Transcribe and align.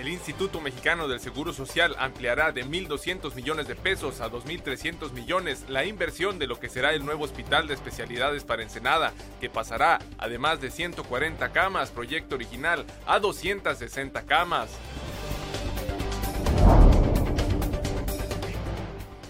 El 0.00 0.08
Instituto 0.08 0.62
Mexicano 0.62 1.08
del 1.08 1.20
Seguro 1.20 1.52
Social 1.52 1.94
ampliará 1.98 2.52
de 2.52 2.64
1.200 2.64 3.34
millones 3.34 3.68
de 3.68 3.76
pesos 3.76 4.22
a 4.22 4.30
2.300 4.30 5.12
millones 5.12 5.66
la 5.68 5.84
inversión 5.84 6.38
de 6.38 6.46
lo 6.46 6.58
que 6.58 6.70
será 6.70 6.94
el 6.94 7.04
nuevo 7.04 7.24
hospital 7.24 7.68
de 7.68 7.74
especialidades 7.74 8.44
para 8.44 8.62
Ensenada, 8.62 9.12
que 9.42 9.50
pasará, 9.50 9.98
además 10.16 10.62
de 10.62 10.70
140 10.70 11.52
camas, 11.52 11.90
proyecto 11.90 12.36
original, 12.36 12.86
a 13.06 13.18
260 13.18 14.22
camas. 14.22 14.70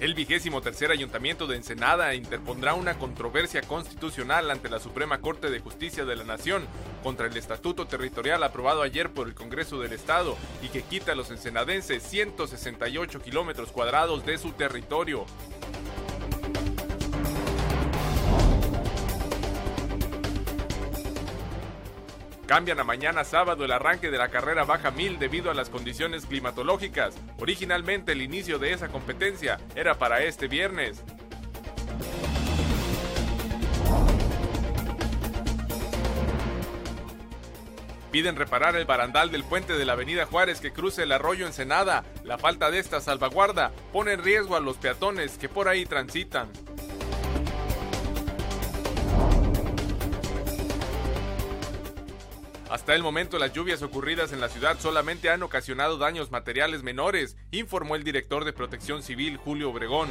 El 0.00 0.14
vigésimo 0.14 0.62
tercer 0.62 0.90
ayuntamiento 0.90 1.46
de 1.46 1.56
Ensenada 1.56 2.14
interpondrá 2.14 2.72
una 2.72 2.98
controversia 2.98 3.60
constitucional 3.60 4.50
ante 4.50 4.70
la 4.70 4.80
Suprema 4.80 5.20
Corte 5.20 5.50
de 5.50 5.60
Justicia 5.60 6.06
de 6.06 6.16
la 6.16 6.24
Nación 6.24 6.66
contra 7.02 7.26
el 7.26 7.36
estatuto 7.36 7.86
territorial 7.86 8.42
aprobado 8.42 8.80
ayer 8.80 9.10
por 9.10 9.28
el 9.28 9.34
Congreso 9.34 9.78
del 9.78 9.92
Estado 9.92 10.38
y 10.62 10.68
que 10.68 10.80
quita 10.80 11.12
a 11.12 11.14
los 11.14 11.30
ensenadenses 11.30 12.02
168 12.02 13.20
kilómetros 13.20 13.72
cuadrados 13.72 14.24
de 14.24 14.38
su 14.38 14.52
territorio. 14.52 15.26
Cambian 22.50 22.80
a 22.80 22.82
mañana 22.84 23.22
sábado 23.22 23.64
el 23.64 23.70
arranque 23.70 24.10
de 24.10 24.18
la 24.18 24.28
carrera 24.28 24.64
Baja 24.64 24.90
1000 24.90 25.20
debido 25.20 25.52
a 25.52 25.54
las 25.54 25.70
condiciones 25.70 26.26
climatológicas. 26.26 27.14
Originalmente 27.38 28.10
el 28.10 28.22
inicio 28.22 28.58
de 28.58 28.72
esa 28.72 28.88
competencia 28.88 29.60
era 29.76 30.00
para 30.00 30.24
este 30.24 30.48
viernes. 30.48 31.00
Piden 38.10 38.34
reparar 38.34 38.74
el 38.74 38.84
barandal 38.84 39.30
del 39.30 39.44
puente 39.44 39.74
de 39.74 39.84
la 39.84 39.92
avenida 39.92 40.26
Juárez 40.26 40.60
que 40.60 40.72
cruce 40.72 41.04
el 41.04 41.12
arroyo 41.12 41.46
Ensenada. 41.46 42.02
La 42.24 42.36
falta 42.36 42.72
de 42.72 42.80
esta 42.80 43.00
salvaguarda 43.00 43.70
pone 43.92 44.14
en 44.14 44.24
riesgo 44.24 44.56
a 44.56 44.60
los 44.60 44.76
peatones 44.76 45.38
que 45.38 45.48
por 45.48 45.68
ahí 45.68 45.86
transitan. 45.86 46.50
Hasta 52.70 52.94
el 52.94 53.02
momento 53.02 53.36
las 53.40 53.52
lluvias 53.52 53.82
ocurridas 53.82 54.32
en 54.32 54.40
la 54.40 54.48
ciudad 54.48 54.78
solamente 54.78 55.28
han 55.28 55.42
ocasionado 55.42 55.98
daños 55.98 56.30
materiales 56.30 56.84
menores, 56.84 57.36
informó 57.50 57.96
el 57.96 58.04
director 58.04 58.44
de 58.44 58.52
Protección 58.52 59.02
Civil 59.02 59.38
Julio 59.38 59.70
Obregón. 59.70 60.08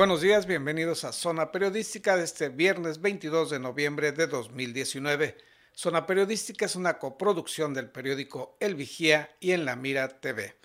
Buenos 0.00 0.22
días, 0.22 0.46
bienvenidos 0.46 1.04
a 1.04 1.12
Zona 1.12 1.52
Periodística 1.52 2.16
de 2.16 2.24
este 2.24 2.48
viernes 2.48 3.02
22 3.02 3.50
de 3.50 3.58
noviembre 3.58 4.12
de 4.12 4.28
2019. 4.28 5.36
Zona 5.74 6.06
Periodística 6.06 6.64
es 6.64 6.74
una 6.74 6.98
coproducción 6.98 7.74
del 7.74 7.90
periódico 7.90 8.56
El 8.60 8.76
Vigía 8.76 9.28
y 9.40 9.52
en 9.52 9.66
La 9.66 9.76
Mira 9.76 10.08
TV. 10.08 10.56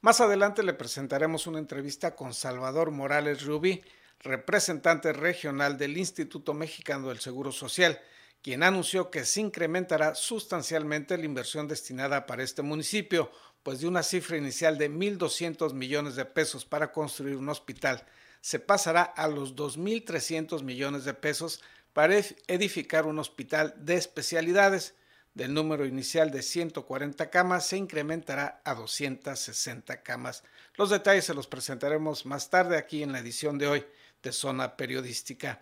Más 0.00 0.20
adelante 0.20 0.62
le 0.62 0.74
presentaremos 0.74 1.48
una 1.48 1.58
entrevista 1.58 2.14
con 2.14 2.32
Salvador 2.34 2.92
Morales 2.92 3.44
Rubí, 3.44 3.82
representante 4.20 5.12
regional 5.12 5.76
del 5.76 5.98
Instituto 5.98 6.54
Mexicano 6.54 7.08
del 7.08 7.18
Seguro 7.18 7.50
Social, 7.50 8.00
quien 8.42 8.62
anunció 8.62 9.10
que 9.10 9.24
se 9.24 9.40
incrementará 9.40 10.14
sustancialmente 10.14 11.18
la 11.18 11.24
inversión 11.24 11.66
destinada 11.66 12.26
para 12.26 12.44
este 12.44 12.62
municipio, 12.62 13.32
pues 13.64 13.80
de 13.80 13.88
una 13.88 14.04
cifra 14.04 14.36
inicial 14.36 14.78
de 14.78 14.88
1.200 14.88 15.72
millones 15.72 16.14
de 16.14 16.26
pesos 16.26 16.64
para 16.64 16.92
construir 16.92 17.34
un 17.34 17.48
hospital 17.48 18.06
se 18.44 18.58
pasará 18.58 19.04
a 19.04 19.26
los 19.26 19.56
2.300 19.56 20.64
millones 20.64 21.06
de 21.06 21.14
pesos 21.14 21.62
para 21.94 22.14
edificar 22.46 23.06
un 23.06 23.18
hospital 23.18 23.72
de 23.78 23.94
especialidades. 23.94 24.94
Del 25.32 25.54
número 25.54 25.86
inicial 25.86 26.30
de 26.30 26.42
140 26.42 27.30
camas 27.30 27.64
se 27.66 27.78
incrementará 27.78 28.60
a 28.64 28.74
260 28.74 30.02
camas. 30.02 30.44
Los 30.74 30.90
detalles 30.90 31.24
se 31.24 31.32
los 31.32 31.46
presentaremos 31.46 32.26
más 32.26 32.50
tarde 32.50 32.76
aquí 32.76 33.02
en 33.02 33.12
la 33.12 33.20
edición 33.20 33.56
de 33.56 33.66
hoy 33.66 33.86
de 34.22 34.30
Zona 34.30 34.76
Periodística. 34.76 35.58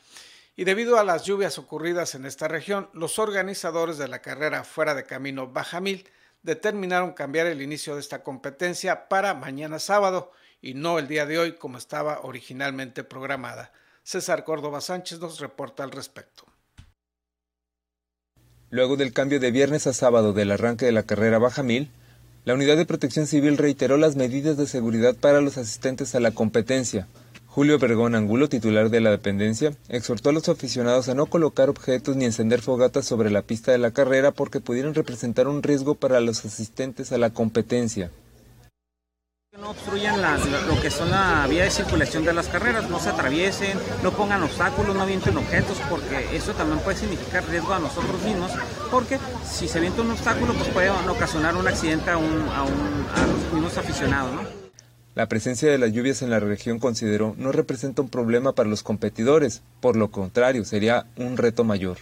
Y 0.56 0.64
debido 0.64 0.98
a 0.98 1.04
las 1.04 1.22
lluvias 1.22 1.58
ocurridas 1.58 2.16
en 2.16 2.26
esta 2.26 2.48
región, 2.48 2.90
los 2.94 3.20
organizadores 3.20 3.96
de 3.96 4.08
la 4.08 4.22
carrera 4.22 4.64
Fuera 4.64 4.96
de 4.96 5.06
Camino 5.06 5.46
Bajamil 5.46 6.08
determinaron 6.42 7.12
cambiar 7.12 7.46
el 7.46 7.62
inicio 7.62 7.94
de 7.94 8.00
esta 8.00 8.24
competencia 8.24 9.08
para 9.08 9.34
mañana 9.34 9.78
sábado 9.78 10.32
y 10.62 10.74
no 10.74 10.98
el 11.00 11.08
día 11.08 11.26
de 11.26 11.38
hoy 11.38 11.52
como 11.56 11.76
estaba 11.76 12.20
originalmente 12.22 13.02
programada. 13.04 13.72
César 14.04 14.44
Córdoba 14.44 14.80
Sánchez 14.80 15.18
nos 15.18 15.40
reporta 15.40 15.82
al 15.82 15.90
respecto. 15.90 16.44
Luego 18.70 18.96
del 18.96 19.12
cambio 19.12 19.38
de 19.38 19.50
viernes 19.50 19.86
a 19.86 19.92
sábado 19.92 20.32
del 20.32 20.50
arranque 20.50 20.86
de 20.86 20.92
la 20.92 21.02
carrera 21.02 21.38
Baja 21.38 21.62
Mil, 21.62 21.90
la 22.44 22.54
Unidad 22.54 22.76
de 22.76 22.86
Protección 22.86 23.26
Civil 23.26 23.58
reiteró 23.58 23.98
las 23.98 24.16
medidas 24.16 24.56
de 24.56 24.66
seguridad 24.66 25.14
para 25.14 25.40
los 25.40 25.58
asistentes 25.58 26.14
a 26.14 26.20
la 26.20 26.30
competencia. 26.30 27.06
Julio 27.46 27.78
Bergón 27.78 28.14
Angulo, 28.14 28.48
titular 28.48 28.88
de 28.88 29.00
la 29.00 29.10
dependencia, 29.10 29.76
exhortó 29.90 30.30
a 30.30 30.32
los 30.32 30.48
aficionados 30.48 31.10
a 31.10 31.14
no 31.14 31.26
colocar 31.26 31.68
objetos 31.68 32.16
ni 32.16 32.24
encender 32.24 32.62
fogatas 32.62 33.04
sobre 33.04 33.30
la 33.30 33.42
pista 33.42 33.72
de 33.72 33.78
la 33.78 33.90
carrera 33.90 34.30
porque 34.30 34.60
pudieran 34.60 34.94
representar 34.94 35.48
un 35.48 35.62
riesgo 35.62 35.94
para 35.94 36.20
los 36.20 36.44
asistentes 36.46 37.12
a 37.12 37.18
la 37.18 37.30
competencia. 37.30 38.10
No 39.60 39.68
obstruyan 39.68 40.18
lo 40.66 40.80
que 40.80 40.90
son 40.90 41.10
la 41.10 41.46
vía 41.46 41.64
de 41.64 41.70
circulación 41.70 42.24
de 42.24 42.32
las 42.32 42.48
carreras, 42.48 42.88
no 42.88 42.98
se 42.98 43.10
atraviesen, 43.10 43.78
no 44.02 44.10
pongan 44.10 44.42
obstáculos, 44.42 44.96
no 44.96 45.02
avienten 45.02 45.36
objetos, 45.36 45.76
porque 45.90 46.34
eso 46.34 46.54
también 46.54 46.78
puede 46.78 46.96
significar 46.96 47.46
riesgo 47.46 47.74
a 47.74 47.78
nosotros 47.78 48.22
mismos, 48.22 48.50
porque 48.90 49.18
si 49.44 49.68
se 49.68 49.76
avienta 49.76 50.00
un 50.00 50.12
obstáculo, 50.12 50.54
pues 50.54 50.70
puede 50.70 50.88
ocasionar 50.88 51.54
un 51.54 51.68
accidente 51.68 52.08
a, 52.08 52.14
los 52.14 53.52
mismos 53.52 53.76
aficionados. 53.76 54.32
La 55.14 55.28
presencia 55.28 55.70
de 55.70 55.76
las 55.76 55.92
lluvias 55.92 56.22
en 56.22 56.30
la 56.30 56.40
región 56.40 56.78
consideró 56.78 57.34
no 57.36 57.52
representa 57.52 58.00
un 58.00 58.08
problema 58.08 58.54
para 58.54 58.70
los 58.70 58.82
competidores, 58.82 59.60
por 59.80 59.96
lo 59.96 60.10
contrario, 60.10 60.64
sería 60.64 61.04
un 61.18 61.36
reto 61.36 61.62
mayor. 61.62 61.98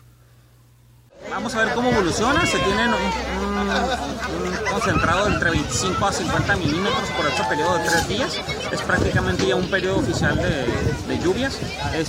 Vamos 1.30 1.54
a 1.54 1.64
ver 1.64 1.74
cómo 1.74 1.90
evoluciona, 1.90 2.44
se 2.44 2.58
tienen 2.58 2.88
un 2.88 3.50
un 3.60 4.72
concentrado 4.72 5.28
entre 5.28 5.50
25 5.50 6.06
a 6.06 6.12
50 6.12 6.56
milímetros 6.56 7.10
por 7.16 7.26
este 7.26 7.42
periodo 7.44 7.78
de 7.78 7.84
tres 7.84 8.08
días. 8.08 8.40
Es 8.72 8.82
prácticamente 8.82 9.46
ya 9.46 9.56
un 9.56 9.68
periodo 9.70 9.98
oficial 9.98 10.36
de, 10.36 11.18
lluvias 11.18 11.58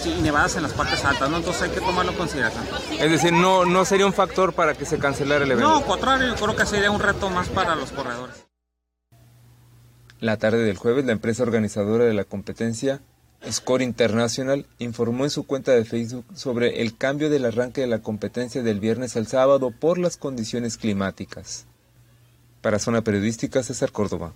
y 0.06 0.22
nevadas 0.22 0.56
en 0.56 0.64
las 0.64 0.74
partes 0.74 1.04
altas, 1.04 1.30
¿no? 1.30 1.38
Entonces 1.38 1.64
hay 1.64 1.70
que 1.72 1.82
tomarlo 1.82 2.12
en 2.12 2.18
consideración. 2.18 2.64
Es 3.00 3.12
decir, 3.12 3.34
no, 3.34 3.66
no 3.66 3.84
sería 3.86 4.06
un 4.06 4.14
factor 4.14 4.54
para 4.54 4.74
que 4.74 4.86
se 4.86 4.98
cancelara 5.00 5.44
el 5.44 5.52
evento. 5.52 5.70
No, 5.70 5.86
contrario, 5.86 6.34
creo 6.36 6.56
que 6.56 6.66
sería 6.66 6.92
un 6.92 7.00
reto 7.00 7.30
más 7.30 7.50
para 7.50 7.76
los 7.76 7.92
corredores. 7.92 8.46
La 10.20 10.38
tarde 10.38 10.64
del 10.64 10.78
jueves, 10.78 11.04
la 11.06 11.14
empresa 11.14 11.44
organizadora 11.44 12.06
de 12.06 12.14
la 12.14 12.24
competencia 12.24 13.02
Score 13.50 13.84
International 13.84 14.68
informó 14.78 15.24
en 15.24 15.32
su 15.32 15.46
cuenta 15.48 15.72
de 15.72 15.84
Facebook 15.84 16.26
sobre 16.36 16.82
el 16.82 16.96
cambio 16.96 17.30
del 17.30 17.46
arranque 17.46 17.82
de 17.82 17.88
la 17.88 18.02
competencia 18.02 18.62
del 18.62 18.80
viernes 18.80 19.18
al 19.18 19.28
sábado 19.28 19.72
por 19.72 19.98
las 19.98 20.18
condiciones 20.18 20.78
climáticas. 20.78 21.66
Para 22.62 22.78
Zona 22.78 23.02
Periodística, 23.02 23.64
César 23.64 23.92
Córdoba. 23.92 24.34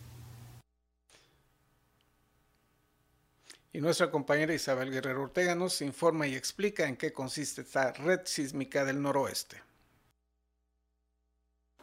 Y 3.73 3.81
nuestra 3.81 4.09
compañera 4.09 4.53
Isabel 4.53 4.89
Guerrero 4.89 5.23
Ortega 5.23 5.53
nos 5.53 5.81
informa 5.81 6.25
y 6.27 6.33
explica 6.33 6.87
en 6.87 6.95
qué 6.95 7.13
consiste 7.13 7.61
esta 7.61 7.91
red 7.91 8.21
sísmica 8.23 8.85
del 8.85 9.01
noroeste. 9.01 9.61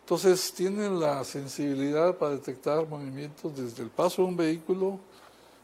Entonces 0.00 0.52
tienen 0.54 0.98
la 0.98 1.22
sensibilidad 1.22 2.16
para 2.16 2.32
detectar 2.32 2.88
movimientos 2.88 3.56
desde 3.56 3.84
el 3.84 3.90
paso 3.90 4.22
de 4.22 4.28
un 4.28 4.36
vehículo 4.36 5.00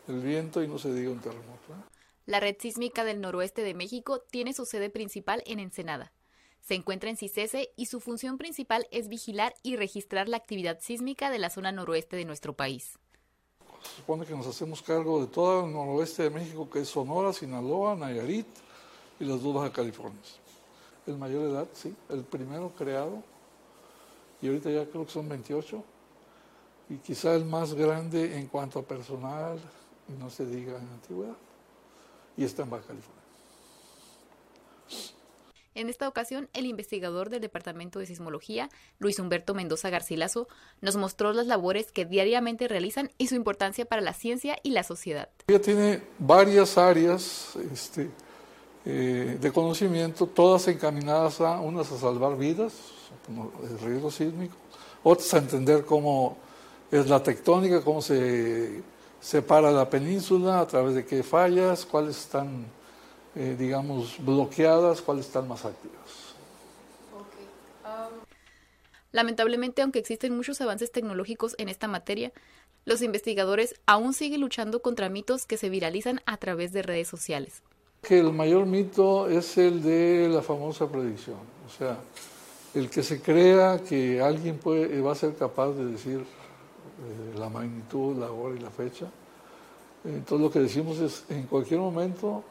el 0.09 0.21
viento 0.21 0.63
y 0.63 0.69
no 0.69 0.79
se 0.79 0.93
diga 0.93 1.11
un 1.11 1.21
terremoto. 1.21 1.73
¿eh? 1.73 1.99
La 2.27 2.41
red 2.41 2.57
sísmica 2.59 3.05
del 3.05 3.21
noroeste 3.21 3.63
de 3.63 3.75
México 3.75 4.21
tiene 4.31 4.53
su 4.53 4.67
sede 4.67 4.91
principal 4.91 5.43
en 5.47 5.61
Ensenada. 5.61 6.13
Se 6.61 6.75
encuentra 6.75 7.09
en 7.09 7.17
CICESE 7.17 7.71
y 7.77 7.87
su 7.87 8.01
función 8.01 8.37
principal 8.37 8.87
es 8.91 9.09
vigilar 9.09 9.55
y 9.63 9.77
registrar 9.77 10.29
la 10.29 10.37
actividad 10.37 10.81
sísmica 10.81 11.31
de 11.31 11.39
la 11.39 11.49
zona 11.49 11.73
noroeste 11.73 12.17
de 12.17 12.27
nuestro 12.27 12.53
país. 12.53 12.99
Se 13.83 13.97
supone 13.97 14.27
que 14.27 14.35
nos 14.35 14.47
hacemos 14.47 14.83
cargo 14.83 15.21
de 15.21 15.29
todo 15.29 15.65
el 15.65 15.73
noroeste 15.73 16.25
de 16.25 16.31
México, 16.31 16.69
que 16.69 16.81
es 16.81 16.89
Sonora, 16.89 17.33
Sinaloa, 17.33 17.95
Nayarit 17.95 18.47
y 19.19 19.25
las 19.25 19.43
dos 19.43 19.55
Baja 19.55 19.73
Californias. 19.73 20.39
El 21.07 21.17
mayor 21.17 21.45
de 21.45 21.51
edad, 21.51 21.69
sí, 21.73 21.95
el 22.11 22.25
primero 22.25 22.71
creado, 22.77 23.23
y 24.43 24.49
ahorita 24.49 24.71
ya 24.71 24.85
creo 24.85 25.07
que 25.07 25.13
son 25.13 25.29
28, 25.29 25.83
y 26.91 26.97
quizá 26.97 27.35
el 27.35 27.47
más 27.47 27.73
grande 27.73 28.37
en 28.39 28.47
cuanto 28.49 28.81
a 28.81 28.83
personal, 28.83 29.59
y 30.09 30.13
no 30.13 30.31
se 30.31 30.47
diga 30.47 30.79
en 30.79 30.89
antigüedad, 30.89 31.37
y 32.37 32.45
está 32.45 32.63
en 32.63 32.71
Baja 32.71 32.87
California. 32.87 33.19
En 35.79 35.89
esta 35.89 36.09
ocasión, 36.09 36.49
el 36.55 36.67
investigador 36.67 37.31
del 37.31 37.41
Departamento 37.41 38.01
de 38.01 38.07
Sismología, 38.07 38.69
Luis 38.99 39.21
Humberto 39.21 39.55
Mendoza 39.55 39.91
Garcilaso, 39.91 40.49
nos 40.81 40.97
mostró 40.97 41.33
las 41.33 41.47
labores 41.47 41.93
que 41.93 42.05
diariamente 42.05 42.67
realizan 42.67 43.13
y 43.17 43.29
su 43.29 43.37
importancia 43.37 43.85
para 43.85 44.03
la 44.03 44.13
ciencia 44.13 44.59
y 44.65 44.71
la 44.71 44.83
sociedad. 44.83 45.29
Ella 45.47 45.61
tiene 45.61 46.03
varias 46.19 46.77
áreas 46.79 47.55
este, 47.73 48.11
eh, 48.85 49.39
de 49.41 49.53
conocimiento, 49.53 50.27
todas 50.27 50.67
encaminadas 50.67 51.41
a 51.41 51.61
unas 51.61 51.93
a 51.93 51.99
salvar 51.99 52.37
vidas, 52.37 52.73
como 53.25 53.53
el 53.63 53.79
riesgo 53.79 54.11
sísmico, 54.11 54.57
otras 55.05 55.33
a 55.35 55.39
entender 55.39 55.85
cómo 55.85 56.39
es 56.91 57.09
la 57.09 57.23
tectónica, 57.23 57.85
cómo 57.85 58.03
se 58.03 58.83
separa 59.21 59.71
la 59.71 59.89
península, 59.89 60.61
a 60.61 60.67
través 60.67 60.95
de 60.95 61.05
qué 61.05 61.23
fallas, 61.23 61.85
cuáles 61.85 62.19
están 62.19 62.67
eh, 63.39 63.55
digamos, 63.57 64.17
bloqueadas, 64.19 65.01
cuáles 65.01 65.27
están 65.27 65.47
más 65.47 65.65
activas. 65.65 66.35
Lamentablemente, 69.13 69.81
aunque 69.81 70.01
existen 70.01 70.37
muchos 70.37 70.61
avances 70.61 70.91
tecnológicos 70.91 71.55
en 71.59 71.69
esta 71.69 71.87
materia, 71.87 72.33
los 72.85 73.01
investigadores 73.01 73.77
aún 73.87 74.13
siguen 74.13 74.41
luchando 74.41 74.83
contra 74.83 75.09
mitos 75.09 75.47
que 75.47 75.57
se 75.57 75.69
viralizan 75.71 76.21
a 76.27 76.37
través 76.37 76.73
de 76.73 76.83
redes 76.83 77.07
sociales. 77.07 77.63
Que 78.03 78.19
el 78.19 78.33
mayor 78.33 78.67
mito 78.67 79.29
es 79.29 79.57
el 79.57 79.85
de 79.85 80.29
la 80.29 80.43
famosa 80.43 80.89
predicción, 80.89 81.39
o 81.65 81.71
sea, 81.71 81.97
el 82.75 82.91
que 82.91 83.05
se 83.05 83.23
crea 83.23 83.81
que 83.89 84.21
alguien 84.21 84.59
puede, 84.59 85.01
va 85.01 85.13
a 85.13 85.15
ser 85.15 85.37
capaz 85.37 85.73
de 85.75 85.85
decir 85.87 86.25
eh, 86.89 87.39
la 87.39 87.49
magnitud, 87.49 88.17
la 88.17 88.31
hora 88.31 88.57
y 88.57 88.61
la 88.61 88.71
fecha. 88.71 89.07
Entonces 90.05 90.41
lo 90.41 90.51
que 90.51 90.61
decimos 90.61 90.99
es, 90.99 91.25
en 91.29 91.45
cualquier 91.45 91.81
momento 91.81 92.45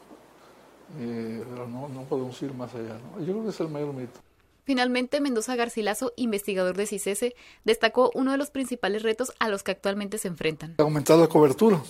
eh, 0.96 1.44
pero 1.48 1.68
no, 1.68 1.88
no, 1.88 2.02
podemos 2.02 2.40
ir 2.42 2.54
más 2.54 2.74
allá. 2.74 2.98
¿no? 2.98 3.20
Yo 3.20 3.32
creo 3.32 3.44
que 3.44 3.50
es 3.50 3.60
el 3.60 3.68
mayor 3.68 3.92
mito. 3.92 4.20
Finalmente, 4.64 5.20
Mendoza 5.20 5.56
Garcilaso, 5.56 6.12
investigador 6.16 6.76
de 6.76 6.86
CICESE, 6.86 7.34
destacó 7.64 8.10
uno 8.14 8.32
de 8.32 8.38
los 8.38 8.50
principales 8.50 9.02
retos 9.02 9.32
a 9.38 9.48
los 9.48 9.62
que 9.62 9.70
actualmente 9.70 10.18
se 10.18 10.28
enfrentan. 10.28 10.74
Aumentar 10.78 11.18
la 11.18 11.26
cobertura. 11.26 11.80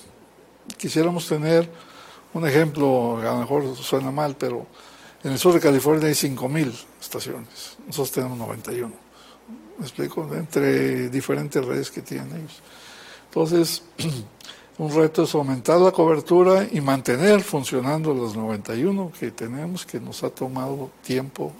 Quisiéramos 0.77 1.27
tener 1.27 1.69
un 2.35 2.47
ejemplo, 2.47 3.19
a 3.19 3.33
lo 3.33 3.39
mejor 3.39 3.77
suena 3.77 4.13
mal, 4.13 4.37
pero 4.39 4.67
en 5.25 5.33
el 5.33 5.39
sur 5.39 5.55
de 5.55 5.61
California 5.61 6.07
hay 6.07 6.15
5.000 6.15 6.73
estaciones, 7.01 7.79
nosotros 7.87 8.13
tenemos 8.13 8.39
91. 8.39 9.08
¿Me 9.79 9.85
explico? 9.85 10.29
Entre 10.35 11.09
diferentes 11.09 11.65
redes 11.65 11.91
que 11.91 12.03
tienen 12.03 12.37
ellos. 12.37 12.61
Entonces, 13.27 13.83
Un 14.79 14.95
reto 14.95 15.25
es 15.25 15.35
aumentar 15.35 15.81
la 15.81 15.91
cobertura 15.91 16.69
y 16.71 16.81
mantener 16.81 17.41
funcionando 17.41 18.15
los 18.15 18.37
91 18.37 19.11
que 19.19 19.33
tenemos, 19.33 19.85
que 19.85 19.99
nos 19.99 20.23
ha 20.23 20.31
tomado 20.31 20.93
tiempo 21.03 21.53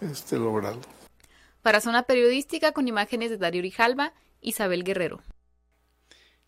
este, 0.00 0.36
lograrlo. 0.36 0.80
Para 1.62 1.80
Zona 1.80 2.02
Periodística, 2.02 2.72
con 2.72 2.88
imágenes 2.88 3.30
de 3.30 3.36
Darío 3.36 3.62
Rijalba, 3.62 4.14
Isabel 4.40 4.82
Guerrero. 4.82 5.22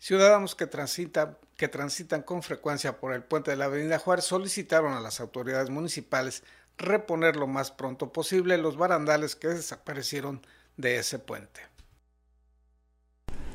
Ciudadanos 0.01 0.57
que 0.57 0.67
transitan, 0.67 1.39
que 1.57 1.69
transitan 1.69 2.23
con 2.23 2.43
frecuencia 2.43 2.99
por 2.99 3.13
el 3.13 3.23
puente 3.23 3.53
de 3.53 3.57
la 3.57 3.67
Avenida 3.67 4.01
Juárez 4.01 4.25
solicitaron 4.25 4.95
a 4.95 5.01
las 5.01 5.21
autoridades 5.21 5.71
municipales 5.71 6.43
reponer 6.79 7.37
lo 7.37 7.47
más 7.47 7.71
pronto 7.71 8.13
posible 8.13 8.59
los 8.59 8.77
barandales 8.77 9.37
que 9.37 9.47
desaparecieron 9.47 10.43
de 10.83 10.99
ese 10.99 11.19
puente. 11.19 11.63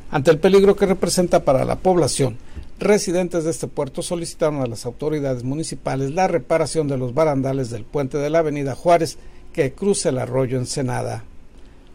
Ante 0.10 0.32
el 0.32 0.40
peligro 0.40 0.76
que 0.76 0.86
representa 0.86 1.44
para 1.44 1.66
la 1.66 1.76
población, 1.76 2.38
residentes 2.80 3.44
de 3.44 3.52
este 3.52 3.68
puerto 3.68 4.02
solicitaron 4.02 4.62
a 4.62 4.68
las 4.68 4.86
autoridades 4.86 5.44
municipales 5.44 6.12
la 6.12 6.28
reparación 6.28 6.88
de 6.88 6.98
los 6.98 7.14
barandales 7.14 7.70
del 7.70 7.84
puente 7.84 8.18
de 8.18 8.30
la 8.30 8.40
avenida 8.40 8.74
Juárez 8.74 9.18
que 9.52 9.74
cruza 9.74 10.10
el 10.10 10.18
arroyo 10.18 10.58
Ensenada. 10.58 11.26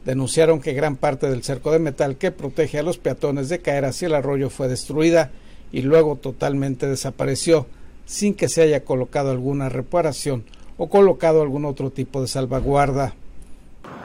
Denunciaron 0.05 0.61
que 0.61 0.75
gran 0.75 0.96
parte 0.96 1.31
del 1.31 1.43
cerco 1.43 1.73
de 1.73 1.79
metal 1.79 2.17
que 2.17 2.32
protege 2.32 2.79
a 2.79 2.82
los 2.82 2.99
peatones 2.99 3.49
de 3.49 3.61
caer 3.61 3.87
hacia 3.87 4.06
el 4.06 4.14
arroyo 4.14 4.50
fue 4.50 4.69
destruida 4.69 5.31
y 5.73 5.81
luego 5.81 6.17
totalmente 6.17 6.87
desapareció, 6.87 7.67
sin 8.05 8.34
que 8.34 8.49
se 8.49 8.62
haya 8.62 8.84
colocado 8.84 9.31
alguna 9.31 9.70
reparación 9.70 10.44
o 10.76 10.90
colocado 10.90 11.40
algún 11.40 11.64
otro 11.64 11.90
tipo 11.90 12.20
de 12.20 12.29
salvaguarda. 12.29 13.14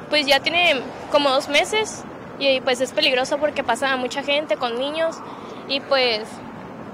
Pues 0.10 0.26
ya 0.26 0.40
tiene 0.40 0.76
como 1.12 1.30
dos 1.30 1.50
meses 1.50 2.04
y 2.40 2.62
pues 2.62 2.82
es 2.82 2.92
peligroso 2.92 3.38
porque 3.38 3.64
pasa 3.64 3.96
mucha 3.98 4.24
gente 4.24 4.58
con 4.58 4.80
niños 4.80 5.18
y 5.68 5.80
pues 5.82 6.22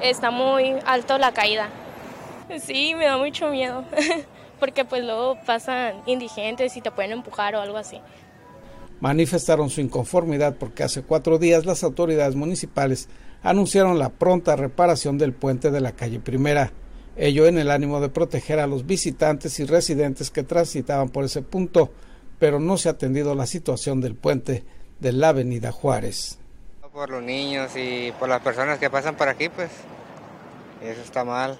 está 0.01 0.31
muy 0.31 0.75
alto 0.85 1.17
la 1.17 1.33
caída. 1.33 1.69
Sí, 2.61 2.93
me 2.95 3.05
da 3.05 3.17
mucho 3.17 3.49
miedo 3.49 3.83
porque 4.59 4.85
pues 4.85 5.03
luego 5.03 5.37
pasan 5.45 5.95
indigentes 6.05 6.75
y 6.77 6.81
te 6.81 6.91
pueden 6.91 7.11
empujar 7.11 7.55
o 7.55 7.61
algo 7.61 7.77
así. 7.77 7.99
Manifestaron 8.99 9.69
su 9.69 9.81
inconformidad 9.81 10.55
porque 10.57 10.83
hace 10.83 11.01
cuatro 11.01 11.37
días 11.37 11.65
las 11.65 11.83
autoridades 11.83 12.35
municipales 12.35 13.09
anunciaron 13.41 13.99
la 13.99 14.09
pronta 14.09 14.55
reparación 14.55 15.17
del 15.17 15.33
puente 15.33 15.71
de 15.71 15.81
la 15.81 15.91
calle 15.91 16.19
Primera, 16.19 16.71
ello 17.17 17.45
en 17.45 17.57
el 17.57 17.69
ánimo 17.69 17.99
de 17.99 18.09
proteger 18.09 18.59
a 18.59 18.67
los 18.67 18.85
visitantes 18.85 19.59
y 19.59 19.65
residentes 19.65 20.31
que 20.31 20.43
transitaban 20.43 21.09
por 21.09 21.25
ese 21.25 21.41
punto, 21.41 21.91
pero 22.43 22.59
no 22.59 22.75
se 22.75 22.89
ha 22.89 22.91
atendido 22.91 23.35
la 23.35 23.45
situación 23.45 24.01
del 24.01 24.15
puente 24.15 24.65
de 24.99 25.13
la 25.13 25.29
Avenida 25.29 25.71
Juárez. 25.71 26.39
Por 26.91 27.09
los 27.09 27.23
niños 27.23 27.71
y 27.77 28.11
por 28.19 28.27
las 28.27 28.41
personas 28.41 28.79
que 28.79 28.89
pasan 28.89 29.15
por 29.15 29.29
aquí, 29.29 29.47
pues 29.47 29.71
eso 30.83 31.01
está 31.01 31.23
mal. 31.23 31.57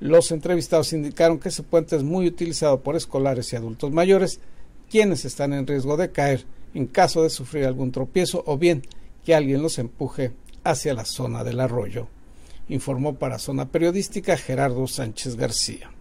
Los 0.00 0.30
entrevistados 0.30 0.94
indicaron 0.94 1.38
que 1.38 1.50
ese 1.50 1.62
puente 1.62 1.96
es 1.96 2.02
muy 2.02 2.26
utilizado 2.26 2.80
por 2.80 2.96
escolares 2.96 3.52
y 3.52 3.56
adultos 3.56 3.92
mayores, 3.92 4.40
quienes 4.88 5.26
están 5.26 5.52
en 5.52 5.66
riesgo 5.66 5.98
de 5.98 6.10
caer 6.10 6.46
en 6.72 6.86
caso 6.86 7.22
de 7.22 7.28
sufrir 7.28 7.66
algún 7.66 7.92
tropiezo 7.92 8.42
o 8.46 8.56
bien 8.56 8.86
que 9.22 9.34
alguien 9.34 9.60
los 9.60 9.78
empuje 9.78 10.32
hacia 10.64 10.94
la 10.94 11.04
zona 11.04 11.44
del 11.44 11.60
arroyo. 11.60 12.08
Informó 12.70 13.16
para 13.16 13.38
Zona 13.38 13.68
Periodística 13.68 14.38
Gerardo 14.38 14.86
Sánchez 14.86 15.36
García. 15.36 15.93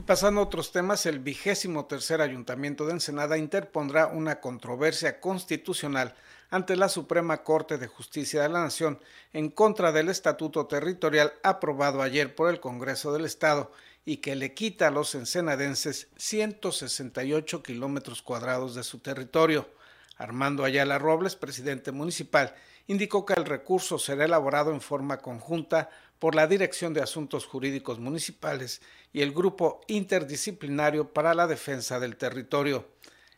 Y 0.00 0.02
pasando 0.02 0.40
a 0.40 0.44
otros 0.44 0.72
temas, 0.72 1.04
el 1.04 1.18
vigésimo 1.18 1.84
tercer 1.84 2.22
ayuntamiento 2.22 2.86
de 2.86 2.92
Ensenada 2.92 3.36
interpondrá 3.36 4.06
una 4.06 4.40
controversia 4.40 5.20
constitucional 5.20 6.14
ante 6.48 6.74
la 6.74 6.88
Suprema 6.88 7.42
Corte 7.42 7.76
de 7.76 7.86
Justicia 7.86 8.40
de 8.40 8.48
la 8.48 8.62
Nación 8.62 8.98
en 9.34 9.50
contra 9.50 9.92
del 9.92 10.08
Estatuto 10.08 10.64
Territorial 10.64 11.34
aprobado 11.42 12.00
ayer 12.00 12.34
por 12.34 12.48
el 12.48 12.60
Congreso 12.60 13.12
del 13.12 13.26
Estado 13.26 13.72
y 14.06 14.16
que 14.16 14.36
le 14.36 14.54
quita 14.54 14.88
a 14.88 14.90
los 14.90 15.14
ensenadenses 15.14 16.08
168 16.16 17.62
kilómetros 17.62 18.22
cuadrados 18.22 18.74
de 18.74 18.84
su 18.84 19.00
territorio. 19.00 19.68
Armando 20.16 20.64
Ayala 20.64 20.98
Robles, 20.98 21.36
presidente 21.36 21.92
municipal, 21.92 22.54
indicó 22.86 23.26
que 23.26 23.34
el 23.34 23.44
recurso 23.44 23.98
será 23.98 24.24
elaborado 24.24 24.72
en 24.72 24.80
forma 24.80 25.18
conjunta 25.18 25.90
por 26.20 26.34
la 26.34 26.46
Dirección 26.46 26.92
de 26.92 27.00
Asuntos 27.00 27.46
Jurídicos 27.46 27.98
Municipales 27.98 28.82
y 29.12 29.22
el 29.22 29.32
Grupo 29.32 29.80
Interdisciplinario 29.88 31.12
para 31.12 31.34
la 31.34 31.46
Defensa 31.46 31.98
del 31.98 32.16
Territorio. 32.16 32.86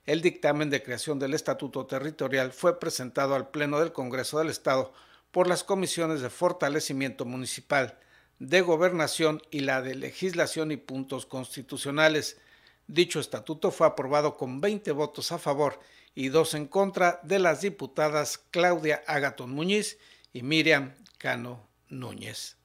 El 0.05 0.21
dictamen 0.21 0.69
de 0.69 0.83
creación 0.83 1.21
del 1.21 1.33
Estatuto 1.33 1.87
Territorial 1.87 2.53
fue 2.53 2.81
presentado 2.81 3.37
al 3.37 3.51
Pleno 3.51 3.79
del 3.79 3.93
Congreso 3.93 4.41
del 4.41 4.51
Estado 4.51 4.93
por 5.31 5.47
las 5.47 5.63
comisiones 5.63 6.23
de 6.23 6.29
fortalecimiento 6.29 7.25
municipal, 7.25 7.99
de 8.41 8.61
gobernación 8.63 9.41
y 9.53 9.61
la 9.61 9.81
de 9.81 9.95
legislación 9.95 10.73
y 10.73 10.77
puntos 10.77 11.25
constitucionales. 11.25 12.37
Dicho 12.89 13.21
estatuto 13.21 13.71
fue 13.71 13.87
aprobado 13.87 14.37
con 14.37 14.61
20 14.61 14.91
votos 14.91 15.31
a 15.31 15.39
favor 15.39 15.79
y 16.17 16.31
dos 16.31 16.55
en 16.55 16.67
contra 16.67 17.21
de 17.23 17.39
las 17.39 17.61
diputadas 17.61 18.39
Claudia 18.51 19.05
Agatón 19.07 19.53
Muñiz 19.53 19.99
y 20.33 20.43
Miriam 20.43 20.93
Cano 21.19 21.69
Núñez. 21.89 22.62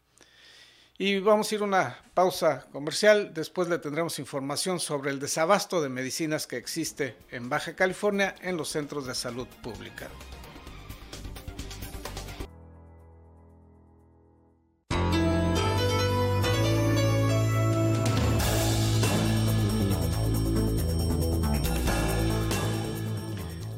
Y 0.99 1.19
vamos 1.19 1.51
a 1.51 1.55
ir 1.55 1.61
a 1.61 1.65
una 1.65 1.97
pausa 2.15 2.65
comercial. 2.71 3.31
Después 3.31 3.69
le 3.69 3.77
tendremos 3.77 4.17
información 4.17 4.79
sobre 4.79 5.11
el 5.11 5.19
desabasto 5.19 5.79
de 5.79 5.89
medicinas 5.89 6.47
que 6.47 6.57
existe 6.57 7.15
en 7.29 7.49
Baja 7.49 7.75
California 7.75 8.33
en 8.41 8.57
los 8.57 8.69
centros 8.69 9.05
de 9.05 9.13
salud 9.13 9.47
pública. 9.61 10.09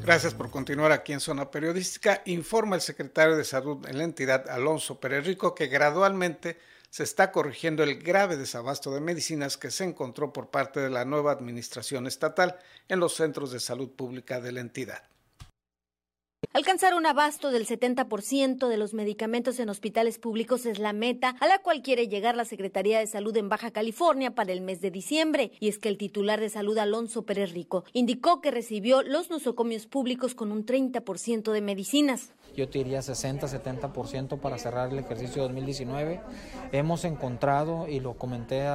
Gracias 0.06 0.34
por 0.34 0.50
continuar 0.50 0.94
aquí 0.94 1.12
en 1.12 1.20
Zona 1.20 1.52
Periodística. 1.52 2.22
Informa 2.26 2.78
el 2.78 2.82
secretario 2.82 3.36
de 3.36 3.44
Salud 3.44 3.86
en 3.88 3.98
la 3.98 4.06
entidad, 4.06 4.50
Alonso 4.50 5.02
Pérez 5.02 5.38
que 5.56 5.68
gradualmente 5.68 6.58
se 6.90 7.04
está 7.04 7.32
corrigiendo 7.32 7.84
el 7.84 8.02
grave 8.02 8.38
desabasto 8.38 8.94
de 8.94 9.02
medicinas 9.02 9.58
que 9.58 9.72
se 9.72 9.84
encontró 9.84 10.34
por 10.34 10.50
parte 10.50 10.80
de 10.80 10.90
la 10.90 11.06
nueva 11.06 11.32
administración 11.32 12.08
estatal 12.08 12.58
en 12.88 13.00
los 13.00 13.16
centros 13.16 13.52
de 13.52 13.60
salud 13.60 13.90
pública 13.92 14.42
de 14.42 14.52
la 14.52 14.62
entidad. 14.62 15.04
Alcanzar 16.52 16.96
un 16.96 17.06
abasto 17.06 17.52
del 17.52 17.68
70% 17.68 18.68
de 18.68 18.78
los 18.78 18.96
medicamentos 18.96 19.60
en 19.60 19.70
hospitales 19.70 20.18
públicos 20.18 20.66
es 20.66 20.80
la 20.80 20.94
meta 20.94 21.36
a 21.40 21.48
la 21.48 21.60
cual 21.60 21.84
quiere 21.84 22.08
llegar 22.08 22.36
la 22.36 22.44
Secretaría 22.44 22.98
de 22.98 23.06
Salud 23.08 23.38
en 23.38 23.50
Baja 23.50 23.70
California 23.70 24.34
para 24.34 24.52
el 24.52 24.62
mes 24.62 24.82
de 24.82 24.90
diciembre. 24.90 25.52
Y 25.60 25.70
es 25.70 25.78
que 25.78 25.90
el 25.90 25.98
titular 25.98 26.40
de 26.40 26.50
salud, 26.50 26.78
Alonso 26.80 27.24
Pérez 27.24 27.52
Rico, 27.54 27.84
indicó 27.94 28.42
que 28.42 28.52
recibió 28.52 29.04
los 29.04 29.30
nosocomios 29.30 29.86
públicos 29.86 30.34
con 30.34 30.52
un 30.52 30.66
30% 30.66 31.52
de 31.52 31.62
medicinas. 31.62 32.34
Yo 32.58 32.66
diría 32.66 33.00
60-70% 33.00 34.40
para 34.40 34.58
cerrar 34.58 34.92
el 34.92 35.00
ejercicio 35.00 35.44
2019. 35.44 36.20
Hemos 36.72 37.06
encontrado, 37.06 37.88
y 37.88 38.00
lo 38.00 38.18
comenté 38.18 38.66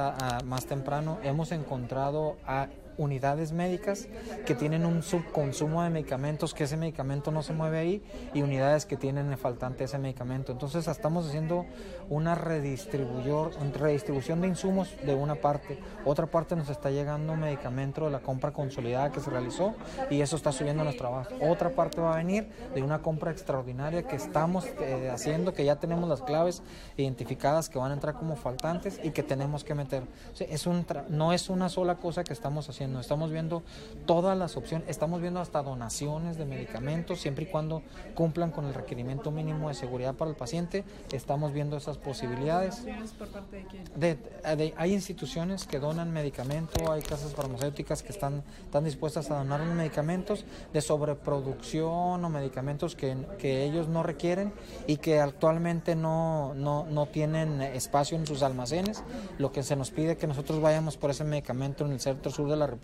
más 0.45 0.65
temprano, 0.65 1.19
hemos 1.23 1.51
encontrado 1.51 2.37
a 2.45 2.69
unidades 2.97 3.51
médicas 3.51 4.07
que 4.45 4.55
tienen 4.55 4.85
un 4.85 5.03
subconsumo 5.03 5.83
de 5.83 5.89
medicamentos, 5.89 6.53
que 6.53 6.65
ese 6.65 6.77
medicamento 6.77 7.31
no 7.31 7.43
se 7.43 7.53
mueve 7.53 7.79
ahí, 7.79 8.03
y 8.33 8.41
unidades 8.41 8.85
que 8.85 8.97
tienen 8.97 9.37
faltante 9.37 9.83
ese 9.83 9.97
medicamento. 9.97 10.51
Entonces 10.51 10.87
estamos 10.87 11.27
haciendo 11.27 11.65
una 12.09 12.35
redistribución 12.35 14.41
de 14.41 14.47
insumos 14.47 14.93
de 15.05 15.15
una 15.15 15.35
parte. 15.35 15.79
Otra 16.05 16.27
parte 16.27 16.55
nos 16.55 16.69
está 16.69 16.89
llegando 16.89 17.35
medicamento 17.35 18.05
de 18.05 18.11
la 18.11 18.19
compra 18.19 18.51
consolidada 18.51 19.11
que 19.11 19.19
se 19.19 19.29
realizó 19.29 19.75
y 20.09 20.21
eso 20.21 20.35
está 20.35 20.51
subiendo 20.51 20.83
nuestro 20.83 21.07
trabajo. 21.07 21.31
Otra 21.41 21.69
parte 21.69 22.01
va 22.01 22.13
a 22.13 22.17
venir 22.17 22.49
de 22.73 22.81
una 22.81 23.01
compra 23.01 23.31
extraordinaria 23.31 24.03
que 24.03 24.15
estamos 24.15 24.65
eh, 24.79 25.09
haciendo, 25.11 25.53
que 25.53 25.65
ya 25.65 25.77
tenemos 25.77 26.09
las 26.09 26.21
claves 26.21 26.63
identificadas 26.97 27.69
que 27.69 27.77
van 27.77 27.91
a 27.91 27.93
entrar 27.93 28.15
como 28.15 28.35
faltantes 28.35 28.99
y 29.03 29.11
que 29.11 29.23
tenemos 29.23 29.63
que 29.63 29.75
meter. 29.75 30.03
es 30.39 30.67
un 30.67 30.85
no 31.09 31.33
es 31.33 31.49
una 31.49 31.69
sola 31.69 31.95
cosa 31.95 32.23
que 32.23 32.33
estamos 32.33 32.69
haciendo 32.69 32.84
Estamos 32.99 33.31
viendo 33.31 33.63
todas 34.05 34.37
las 34.37 34.57
opciones, 34.57 34.87
estamos 34.89 35.21
viendo 35.21 35.39
hasta 35.39 35.61
donaciones 35.63 36.37
de 36.37 36.45
medicamentos, 36.45 37.19
siempre 37.19 37.45
y 37.45 37.47
cuando 37.47 37.81
cumplan 38.13 38.51
con 38.51 38.65
el 38.65 38.73
requerimiento 38.73 39.31
mínimo 39.31 39.69
de 39.69 39.73
seguridad 39.73 40.13
para 40.15 40.31
el 40.31 40.37
paciente. 40.37 40.83
Estamos 41.11 41.53
viendo 41.53 41.77
esas 41.77 41.97
posibilidades. 41.97 42.85
¿Por 43.17 43.27
parte 43.29 43.65
de 43.95 44.73
hay 44.77 44.93
instituciones 44.93 45.65
que 45.65 45.79
donan 45.79 46.11
medicamento, 46.11 46.91
hay 46.91 47.01
casas 47.01 47.33
farmacéuticas 47.33 48.03
que 48.03 48.11
están, 48.11 48.43
están 48.63 48.83
dispuestas 48.83 49.31
a 49.31 49.37
donar 49.37 49.63
medicamentos 49.65 50.45
de 50.73 50.81
sobreproducción 50.81 52.23
o 52.23 52.29
medicamentos 52.29 52.95
que, 52.95 53.15
que 53.39 53.63
ellos 53.63 53.87
no 53.87 54.03
requieren 54.03 54.53
y 54.87 54.97
que 54.97 55.19
actualmente 55.19 55.95
no, 55.95 56.53
no, 56.55 56.85
no 56.85 57.05
tienen 57.07 57.61
espacio 57.61 58.17
en 58.17 58.27
sus 58.27 58.43
almacenes. 58.43 59.03
Lo 59.37 59.51
que 59.51 59.63
se 59.63 59.75
nos 59.75 59.91
pide 59.91 60.17
que 60.17 60.27
nosotros 60.27 60.61
vayamos 60.61 60.97
por 60.97 61.09
ese 61.09 61.23
medicamento 61.23 61.85
en 61.85 61.91
el 61.91 61.99
centro 61.99 62.31
sur 62.31 62.49
de 62.49 62.55
la 62.55 62.67
República 62.67 62.74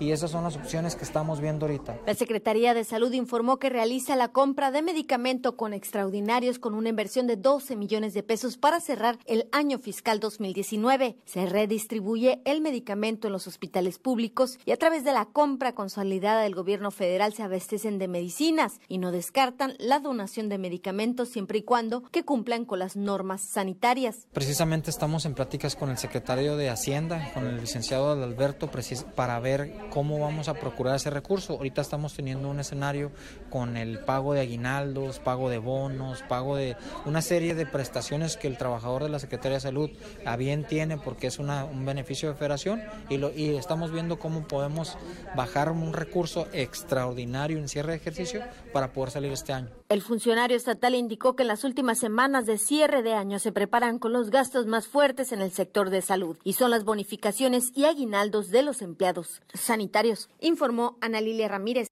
y 0.00 0.10
esas 0.10 0.30
son 0.30 0.44
las 0.44 0.56
opciones 0.56 0.96
que 0.96 1.04
estamos 1.04 1.40
viendo 1.40 1.66
ahorita. 1.66 1.98
La 2.06 2.14
Secretaría 2.14 2.74
de 2.74 2.84
Salud 2.84 3.12
informó 3.12 3.58
que 3.58 3.70
realiza 3.70 4.16
la 4.16 4.28
compra 4.28 4.70
de 4.70 4.82
medicamento 4.82 5.56
con 5.56 5.72
extraordinarios 5.72 6.58
con 6.58 6.74
una 6.74 6.88
inversión 6.88 7.26
de 7.26 7.36
12 7.36 7.76
millones 7.76 8.14
de 8.14 8.22
pesos 8.22 8.56
para 8.56 8.80
cerrar 8.80 9.18
el 9.26 9.48
año 9.52 9.78
fiscal 9.78 10.20
2019. 10.20 11.16
Se 11.24 11.46
redistribuye 11.46 12.40
el 12.44 12.60
medicamento 12.60 13.26
en 13.26 13.32
los 13.32 13.46
hospitales 13.46 13.98
públicos 13.98 14.58
y 14.64 14.72
a 14.72 14.76
través 14.76 15.04
de 15.04 15.12
la 15.12 15.26
compra 15.26 15.74
consolidada 15.74 16.42
del 16.42 16.54
gobierno 16.54 16.90
federal 16.90 17.32
se 17.32 17.42
abastecen 17.42 17.98
de 17.98 18.08
medicinas 18.08 18.80
y 18.88 18.98
no 18.98 19.12
descartan 19.12 19.74
la 19.78 20.00
donación 20.00 20.48
de 20.48 20.58
medicamentos 20.58 21.28
siempre 21.28 21.58
y 21.58 21.62
cuando 21.62 22.02
que 22.10 22.24
cumplan 22.24 22.64
con 22.64 22.78
las 22.78 22.96
normas 22.96 23.42
sanitarias. 23.42 24.26
Precisamente 24.32 24.90
estamos 24.90 25.24
en 25.26 25.34
pláticas 25.34 25.76
con 25.76 25.90
el 25.90 25.98
secretario 25.98 26.56
de 26.56 26.70
Hacienda, 26.70 27.30
con 27.34 27.46
el 27.46 27.60
licenciado 27.60 28.12
Alberto, 28.12 28.70
para 29.14 29.38
ver 29.40 29.72
cómo 29.90 30.18
vamos 30.18 30.48
a 30.48 30.54
procurar 30.54 30.96
ese 30.96 31.10
recurso. 31.10 31.54
Ahorita 31.54 31.80
estamos 31.80 32.14
teniendo 32.14 32.48
un 32.48 32.60
escenario 32.60 33.10
con 33.50 33.76
el 33.76 33.98
pago 33.98 34.34
de 34.34 34.40
aguinaldos, 34.40 35.18
pago 35.18 35.50
de 35.50 35.58
bonos, 35.58 36.22
pago 36.22 36.56
de 36.56 36.76
una 37.04 37.22
serie 37.22 37.54
de 37.54 37.66
prestaciones 37.66 38.36
que 38.36 38.48
el 38.48 38.56
trabajador 38.56 39.02
de 39.02 39.08
la 39.08 39.18
Secretaría 39.18 39.56
de 39.56 39.60
Salud 39.60 39.90
a 40.24 40.36
bien 40.36 40.66
tiene 40.66 40.98
porque 40.98 41.26
es 41.26 41.38
una, 41.38 41.64
un 41.64 41.84
beneficio 41.84 42.28
de 42.28 42.34
federación 42.34 42.82
y, 43.08 43.18
lo, 43.18 43.32
y 43.32 43.56
estamos 43.56 43.92
viendo 43.92 44.18
cómo 44.18 44.46
podemos 44.46 44.96
bajar 45.36 45.70
un 45.70 45.92
recurso 45.92 46.48
extraordinario 46.52 47.58
en 47.58 47.68
cierre 47.68 47.92
de 47.92 47.98
ejercicio 47.98 48.42
para 48.72 48.92
poder 48.92 49.10
salir 49.10 49.32
este 49.32 49.52
año. 49.52 49.81
El 49.92 50.00
funcionario 50.00 50.56
estatal 50.56 50.94
indicó 50.94 51.36
que 51.36 51.42
en 51.42 51.48
las 51.48 51.64
últimas 51.64 51.98
semanas 51.98 52.46
de 52.46 52.56
cierre 52.56 53.02
de 53.02 53.12
año 53.12 53.38
se 53.38 53.52
preparan 53.52 53.98
con 53.98 54.14
los 54.14 54.30
gastos 54.30 54.64
más 54.64 54.88
fuertes 54.88 55.32
en 55.32 55.42
el 55.42 55.52
sector 55.52 55.90
de 55.90 56.00
salud 56.00 56.38
y 56.44 56.54
son 56.54 56.70
las 56.70 56.84
bonificaciones 56.84 57.72
y 57.74 57.84
aguinaldos 57.84 58.48
de 58.48 58.62
los 58.62 58.80
empleados 58.80 59.42
sanitarios, 59.52 60.30
informó 60.40 60.96
Ana 61.02 61.20
Lilia 61.20 61.46
Ramírez. 61.46 61.88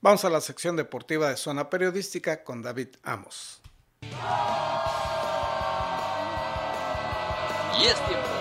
Vamos 0.00 0.24
a 0.24 0.30
la 0.30 0.40
sección 0.40 0.76
deportiva 0.76 1.28
de 1.28 1.36
Zona 1.36 1.68
Periodística 1.68 2.44
con 2.44 2.62
David 2.62 2.90
Amos. 3.02 3.60
Y 7.80 7.84
es 7.84 8.06
tiempo 8.06 8.37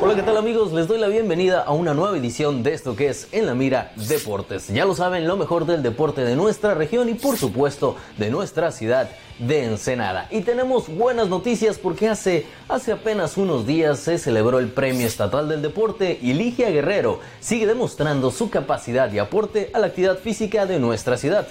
Hola, 0.00 0.14
¿qué 0.16 0.22
tal 0.22 0.36
amigos? 0.36 0.72
Les 0.72 0.86
doy 0.86 0.98
la 0.98 1.06
bienvenida 1.06 1.62
a 1.62 1.72
una 1.72 1.94
nueva 1.94 2.16
edición 2.18 2.62
de 2.62 2.74
esto 2.74 2.94
que 2.94 3.08
es 3.08 3.28
En 3.32 3.46
la 3.46 3.54
Mira 3.54 3.92
Deportes. 3.96 4.68
Ya 4.68 4.84
lo 4.84 4.94
saben, 4.94 5.26
lo 5.26 5.36
mejor 5.36 5.66
del 5.66 5.82
deporte 5.82 6.24
de 6.24 6.36
nuestra 6.36 6.74
región 6.74 7.08
y 7.08 7.14
por 7.14 7.38
supuesto 7.38 7.96
de 8.18 8.28
nuestra 8.28 8.70
ciudad 8.70 9.08
de 9.38 9.64
Ensenada. 9.64 10.28
Y 10.30 10.42
tenemos 10.42 10.88
buenas 10.88 11.28
noticias 11.28 11.78
porque 11.78 12.08
hace, 12.08 12.46
hace 12.68 12.92
apenas 12.92 13.36
unos 13.36 13.66
días 13.66 13.98
se 13.98 14.18
celebró 14.18 14.58
el 14.58 14.68
Premio 14.68 15.06
Estatal 15.06 15.48
del 15.48 15.62
Deporte 15.62 16.18
y 16.20 16.34
Ligia 16.34 16.70
Guerrero 16.70 17.20
sigue 17.40 17.66
demostrando 17.66 18.30
su 18.30 18.50
capacidad 18.50 19.10
y 19.12 19.18
aporte 19.18 19.70
a 19.72 19.78
la 19.78 19.86
actividad 19.86 20.18
física 20.18 20.66
de 20.66 20.78
nuestra 20.78 21.16
ciudad 21.16 21.46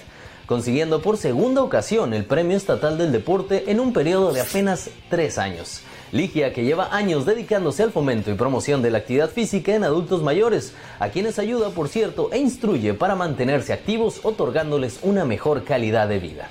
consiguiendo 0.45 1.01
por 1.01 1.17
segunda 1.17 1.63
ocasión 1.63 2.13
el 2.13 2.25
Premio 2.25 2.57
Estatal 2.57 2.97
del 2.97 3.11
Deporte 3.11 3.71
en 3.71 3.79
un 3.79 3.93
periodo 3.93 4.33
de 4.33 4.41
apenas 4.41 4.89
tres 5.09 5.37
años. 5.37 5.81
Ligia, 6.13 6.53
que 6.53 6.63
lleva 6.63 6.95
años 6.95 7.25
dedicándose 7.25 7.81
al 7.81 7.91
fomento 7.91 8.29
y 8.29 8.35
promoción 8.35 8.83
de 8.83 8.91
la 8.91 8.99
actividad 8.99 9.31
física 9.31 9.73
en 9.73 9.83
adultos 9.83 10.21
mayores, 10.21 10.75
a 10.99 11.09
quienes 11.09 11.39
ayuda, 11.39 11.71
por 11.71 11.89
cierto, 11.89 12.29
e 12.31 12.37
instruye 12.37 12.93
para 12.93 13.15
mantenerse 13.15 13.73
activos, 13.73 14.19
otorgándoles 14.21 14.99
una 15.01 15.25
mejor 15.25 15.63
calidad 15.63 16.07
de 16.07 16.19
vida. 16.19 16.49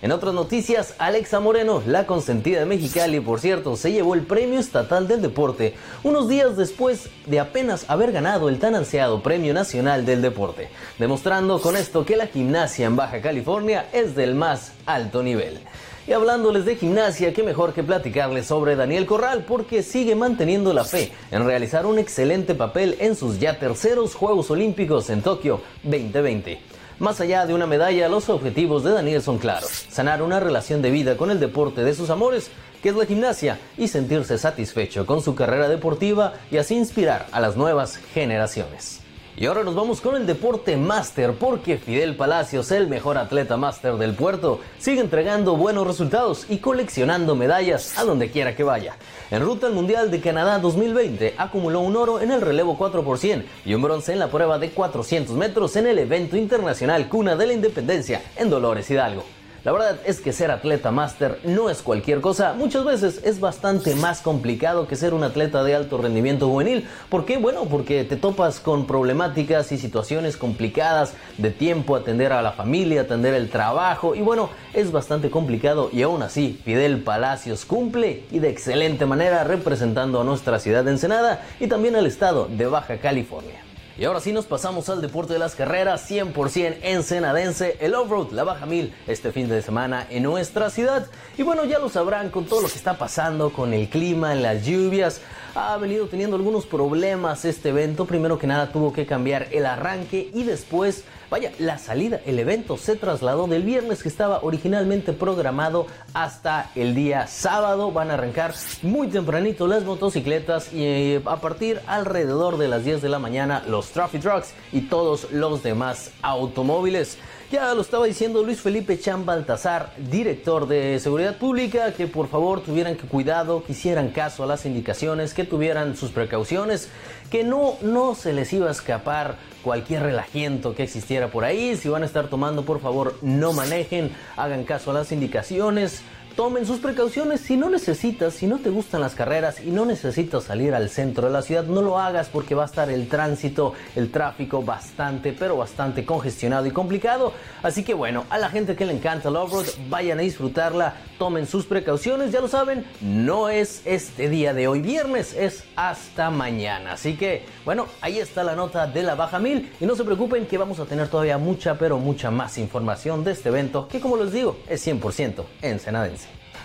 En 0.00 0.12
otras 0.12 0.32
noticias, 0.32 0.94
Alexa 0.96 1.40
Moreno, 1.40 1.82
la 1.86 2.06
consentida 2.06 2.60
de 2.60 2.64
Mexicali, 2.64 3.20
por 3.20 3.38
cierto, 3.38 3.76
se 3.76 3.92
llevó 3.92 4.14
el 4.14 4.22
Premio 4.22 4.58
Estatal 4.58 5.06
del 5.06 5.20
Deporte 5.20 5.74
unos 6.02 6.26
días 6.26 6.56
después 6.56 7.10
de 7.26 7.38
apenas 7.38 7.84
haber 7.90 8.12
ganado 8.12 8.48
el 8.48 8.58
tan 8.58 8.74
ansiado 8.74 9.22
Premio 9.22 9.52
Nacional 9.52 10.06
del 10.06 10.22
Deporte, 10.22 10.70
demostrando 10.98 11.60
con 11.60 11.76
esto 11.76 12.06
que 12.06 12.16
la 12.16 12.28
gimnasia 12.28 12.86
en 12.86 12.96
Baja 12.96 13.20
California 13.20 13.90
es 13.92 14.16
del 14.16 14.34
más 14.34 14.72
alto 14.86 15.22
nivel. 15.22 15.60
Y 16.04 16.12
hablándoles 16.12 16.64
de 16.64 16.74
gimnasia, 16.74 17.32
qué 17.32 17.44
mejor 17.44 17.72
que 17.72 17.84
platicarles 17.84 18.46
sobre 18.46 18.74
Daniel 18.74 19.06
Corral, 19.06 19.44
porque 19.46 19.84
sigue 19.84 20.16
manteniendo 20.16 20.72
la 20.72 20.84
fe 20.84 21.12
en 21.30 21.44
realizar 21.44 21.86
un 21.86 22.00
excelente 22.00 22.56
papel 22.56 22.96
en 22.98 23.14
sus 23.14 23.38
ya 23.38 23.60
terceros 23.60 24.16
Juegos 24.16 24.50
Olímpicos 24.50 25.10
en 25.10 25.22
Tokio 25.22 25.60
2020. 25.84 26.58
Más 26.98 27.20
allá 27.20 27.46
de 27.46 27.54
una 27.54 27.66
medalla, 27.66 28.08
los 28.08 28.28
objetivos 28.28 28.82
de 28.82 28.90
Daniel 28.90 29.22
son 29.22 29.38
claros. 29.38 29.70
Sanar 29.88 30.22
una 30.22 30.40
relación 30.40 30.82
de 30.82 30.90
vida 30.90 31.16
con 31.16 31.30
el 31.30 31.38
deporte 31.38 31.84
de 31.84 31.94
sus 31.94 32.10
amores, 32.10 32.50
que 32.82 32.88
es 32.88 32.96
la 32.96 33.06
gimnasia, 33.06 33.60
y 33.78 33.86
sentirse 33.86 34.38
satisfecho 34.38 35.06
con 35.06 35.22
su 35.22 35.36
carrera 35.36 35.68
deportiva 35.68 36.34
y 36.50 36.56
así 36.56 36.74
inspirar 36.74 37.26
a 37.30 37.40
las 37.40 37.56
nuevas 37.56 37.96
generaciones. 38.12 39.01
Y 39.34 39.46
ahora 39.46 39.64
nos 39.64 39.74
vamos 39.74 40.02
con 40.02 40.14
el 40.14 40.26
deporte 40.26 40.76
máster 40.76 41.32
porque 41.32 41.78
Fidel 41.78 42.16
Palacios, 42.16 42.70
el 42.70 42.86
mejor 42.86 43.16
atleta 43.16 43.56
máster 43.56 43.94
del 43.94 44.14
puerto, 44.14 44.60
sigue 44.78 45.00
entregando 45.00 45.56
buenos 45.56 45.86
resultados 45.86 46.44
y 46.50 46.58
coleccionando 46.58 47.34
medallas 47.34 47.98
a 47.98 48.04
donde 48.04 48.30
quiera 48.30 48.54
que 48.54 48.62
vaya. 48.62 48.96
En 49.30 49.42
ruta 49.42 49.68
al 49.68 49.72
Mundial 49.72 50.10
de 50.10 50.20
Canadá 50.20 50.58
2020 50.58 51.34
acumuló 51.38 51.80
un 51.80 51.96
oro 51.96 52.20
en 52.20 52.30
el 52.30 52.42
relevo 52.42 52.76
4% 52.78 53.42
y 53.64 53.72
un 53.72 53.80
bronce 53.80 54.12
en 54.12 54.18
la 54.18 54.28
prueba 54.28 54.58
de 54.58 54.70
400 54.70 55.34
metros 55.34 55.76
en 55.76 55.86
el 55.86 55.98
evento 55.98 56.36
internacional 56.36 57.08
Cuna 57.08 57.34
de 57.34 57.46
la 57.46 57.54
Independencia 57.54 58.22
en 58.36 58.50
Dolores 58.50 58.90
Hidalgo. 58.90 59.24
La 59.64 59.70
verdad 59.70 59.96
es 60.04 60.20
que 60.20 60.32
ser 60.32 60.50
atleta 60.50 60.90
máster 60.90 61.38
no 61.44 61.70
es 61.70 61.82
cualquier 61.82 62.20
cosa, 62.20 62.52
muchas 62.52 62.84
veces 62.84 63.20
es 63.22 63.38
bastante 63.38 63.94
más 63.94 64.20
complicado 64.20 64.88
que 64.88 64.96
ser 64.96 65.14
un 65.14 65.22
atleta 65.22 65.62
de 65.62 65.76
alto 65.76 65.98
rendimiento 65.98 66.48
juvenil. 66.48 66.88
¿Por 67.08 67.24
qué? 67.24 67.38
Bueno, 67.38 67.66
porque 67.66 68.02
te 68.02 68.16
topas 68.16 68.58
con 68.58 68.88
problemáticas 68.88 69.70
y 69.70 69.78
situaciones 69.78 70.36
complicadas 70.36 71.14
de 71.38 71.52
tiempo, 71.52 71.94
atender 71.94 72.32
a 72.32 72.42
la 72.42 72.50
familia, 72.50 73.02
atender 73.02 73.34
el 73.34 73.50
trabajo 73.50 74.16
y 74.16 74.20
bueno, 74.20 74.50
es 74.74 74.90
bastante 74.90 75.30
complicado 75.30 75.90
y 75.92 76.02
aún 76.02 76.24
así 76.24 76.60
Fidel 76.64 77.00
Palacios 77.04 77.64
cumple 77.64 78.24
y 78.32 78.40
de 78.40 78.48
excelente 78.48 79.06
manera 79.06 79.44
representando 79.44 80.20
a 80.20 80.24
nuestra 80.24 80.58
ciudad 80.58 80.82
de 80.82 80.90
Ensenada 80.90 81.40
y 81.60 81.68
también 81.68 81.94
al 81.94 82.06
estado 82.06 82.48
de 82.50 82.66
Baja 82.66 82.96
California. 82.98 83.71
Y 83.98 84.04
ahora 84.04 84.20
sí 84.20 84.32
nos 84.32 84.46
pasamos 84.46 84.88
al 84.88 85.02
deporte 85.02 85.34
de 85.34 85.38
las 85.38 85.54
carreras 85.54 86.10
100% 86.10 86.78
ensenadense, 86.82 87.76
el 87.80 87.94
off-road, 87.94 88.32
la 88.32 88.42
baja 88.42 88.64
mil, 88.64 88.94
este 89.06 89.32
fin 89.32 89.48
de 89.48 89.60
semana 89.60 90.06
en 90.08 90.22
nuestra 90.22 90.70
ciudad. 90.70 91.06
Y 91.36 91.42
bueno, 91.42 91.64
ya 91.64 91.78
lo 91.78 91.90
sabrán 91.90 92.30
con 92.30 92.46
todo 92.46 92.62
lo 92.62 92.68
que 92.68 92.76
está 92.76 92.96
pasando 92.96 93.52
con 93.52 93.74
el 93.74 93.88
clima, 93.90 94.34
las 94.34 94.64
lluvias 94.64 95.20
ha 95.54 95.76
venido 95.76 96.06
teniendo 96.06 96.36
algunos 96.36 96.64
problemas 96.64 97.44
este 97.44 97.68
evento. 97.68 98.06
Primero 98.06 98.38
que 98.38 98.46
nada 98.46 98.72
tuvo 98.72 98.92
que 98.92 99.04
cambiar 99.04 99.48
el 99.50 99.66
arranque 99.66 100.30
y 100.32 100.44
después, 100.44 101.04
vaya, 101.32 101.50
la 101.58 101.78
salida. 101.78 102.20
El 102.26 102.38
evento 102.38 102.76
se 102.76 102.94
trasladó 102.94 103.46
del 103.46 103.62
viernes 103.62 104.02
que 104.02 104.10
estaba 104.10 104.40
originalmente 104.42 105.14
programado 105.14 105.86
hasta 106.12 106.70
el 106.74 106.94
día 106.94 107.26
sábado. 107.26 107.90
Van 107.90 108.10
a 108.10 108.14
arrancar 108.14 108.52
muy 108.82 109.08
tempranito 109.08 109.66
las 109.66 109.82
motocicletas 109.82 110.70
y 110.74 110.84
eh, 110.84 111.22
a 111.24 111.40
partir 111.40 111.80
alrededor 111.86 112.58
de 112.58 112.68
las 112.68 112.84
10 112.84 113.00
de 113.00 113.08
la 113.08 113.18
mañana 113.18 113.64
los 113.66 113.92
traffic 113.92 114.20
trucks 114.20 114.52
y 114.72 114.82
todos 114.82 115.32
los 115.32 115.62
demás 115.62 116.10
automóviles. 116.20 117.16
Ya 117.52 117.74
lo 117.74 117.82
estaba 117.82 118.06
diciendo 118.06 118.42
Luis 118.42 118.62
Felipe 118.62 118.98
Chan 118.98 119.26
Baltazar, 119.26 119.92
director 119.98 120.66
de 120.66 120.98
Seguridad 120.98 121.36
Pública, 121.36 121.92
que 121.92 122.06
por 122.06 122.28
favor 122.28 122.62
tuvieran 122.62 122.96
que 122.96 123.06
cuidado, 123.06 123.62
que 123.62 123.72
hicieran 123.72 124.08
caso 124.08 124.42
a 124.42 124.46
las 124.46 124.64
indicaciones, 124.64 125.34
que 125.34 125.44
tuvieran 125.44 125.94
sus 125.94 126.12
precauciones, 126.12 126.88
que 127.30 127.44
no, 127.44 127.74
no 127.82 128.14
se 128.14 128.32
les 128.32 128.50
iba 128.54 128.68
a 128.68 128.72
escapar 128.72 129.36
cualquier 129.62 130.02
relajiento 130.02 130.74
que 130.74 130.84
existiera 130.84 131.28
por 131.28 131.44
ahí. 131.44 131.76
Si 131.76 131.90
van 131.90 132.04
a 132.04 132.06
estar 132.06 132.28
tomando, 132.28 132.64
por 132.64 132.80
favor, 132.80 133.18
no 133.20 133.52
manejen, 133.52 134.12
hagan 134.38 134.64
caso 134.64 134.90
a 134.90 134.94
las 134.94 135.12
indicaciones 135.12 136.00
tomen 136.36 136.66
sus 136.66 136.78
precauciones. 136.78 137.40
Si 137.40 137.56
no 137.56 137.70
necesitas, 137.70 138.34
si 138.34 138.46
no 138.46 138.58
te 138.58 138.70
gustan 138.70 139.00
las 139.00 139.14
carreras 139.14 139.60
y 139.60 139.70
no 139.70 139.84
necesitas 139.84 140.44
salir 140.44 140.74
al 140.74 140.88
centro 140.90 141.26
de 141.26 141.32
la 141.32 141.42
ciudad, 141.42 141.64
no 141.64 141.82
lo 141.82 141.98
hagas 141.98 142.28
porque 142.28 142.54
va 142.54 142.64
a 142.64 142.66
estar 142.66 142.90
el 142.90 143.08
tránsito, 143.08 143.74
el 143.96 144.10
tráfico 144.10 144.62
bastante, 144.62 145.32
pero 145.32 145.56
bastante 145.56 146.04
congestionado 146.04 146.66
y 146.66 146.70
complicado. 146.70 147.32
Así 147.62 147.84
que 147.84 147.94
bueno, 147.94 148.24
a 148.30 148.38
la 148.38 148.50
gente 148.50 148.76
que 148.76 148.86
le 148.86 148.92
encanta 148.92 149.28
el 149.28 149.36
off-road, 149.36 149.66
vayan 149.88 150.18
a 150.18 150.22
disfrutarla, 150.22 150.94
tomen 151.18 151.46
sus 151.46 151.66
precauciones, 151.66 152.32
ya 152.32 152.40
lo 152.40 152.48
saben, 152.48 152.84
no 153.00 153.48
es 153.48 153.82
este 153.84 154.28
día 154.28 154.54
de 154.54 154.68
hoy 154.68 154.80
viernes, 154.80 155.34
es 155.34 155.64
hasta 155.76 156.30
mañana. 156.30 156.92
Así 156.92 157.16
que 157.16 157.44
bueno, 157.64 157.86
ahí 158.00 158.18
está 158.18 158.44
la 158.44 158.56
nota 158.56 158.86
de 158.86 159.02
la 159.02 159.14
Baja 159.14 159.38
Mil 159.38 159.70
y 159.80 159.86
no 159.86 159.94
se 159.94 160.04
preocupen 160.04 160.46
que 160.46 160.58
vamos 160.58 160.80
a 160.80 160.84
tener 160.84 161.08
todavía 161.08 161.38
mucha, 161.38 161.78
pero 161.78 161.98
mucha 161.98 162.30
más 162.30 162.58
información 162.58 163.24
de 163.24 163.32
este 163.32 163.48
evento 163.48 163.88
que 163.88 164.00
como 164.00 164.16
les 164.16 164.32
digo, 164.32 164.58
es 164.68 164.86
100% 164.86 165.44
ensenadense. 165.62 166.21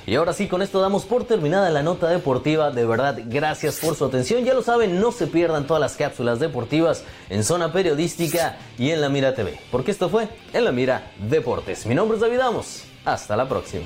Y 0.07 0.15
ahora 0.15 0.31
sí, 0.31 0.47
con 0.47 0.61
esto 0.61 0.79
damos 0.79 1.03
por 1.03 1.25
terminada 1.25 1.69
la 1.69 1.83
nota 1.83 2.07
deportiva. 2.07 2.71
De 2.71 2.85
verdad, 2.85 3.19
gracias 3.25 3.79
por 3.79 3.93
su 3.93 4.05
atención. 4.05 4.45
Ya 4.45 4.53
lo 4.53 4.63
saben, 4.63 5.01
no 5.01 5.11
se 5.11 5.27
pierdan 5.27 5.67
todas 5.67 5.81
las 5.81 5.97
cápsulas 5.97 6.39
deportivas 6.39 7.03
en 7.29 7.43
Zona 7.43 7.73
Periodística 7.73 8.57
y 8.79 8.91
en 8.91 9.01
La 9.01 9.09
Mira 9.09 9.35
TV. 9.35 9.59
Porque 9.69 9.91
esto 9.91 10.07
fue 10.07 10.29
En 10.53 10.63
La 10.63 10.71
Mira 10.71 11.11
Deportes. 11.29 11.85
Mi 11.85 11.93
nombre 11.93 12.15
es 12.15 12.21
David 12.21 12.39
Amos. 12.39 12.85
Hasta 13.03 13.35
la 13.35 13.49
próxima. 13.49 13.83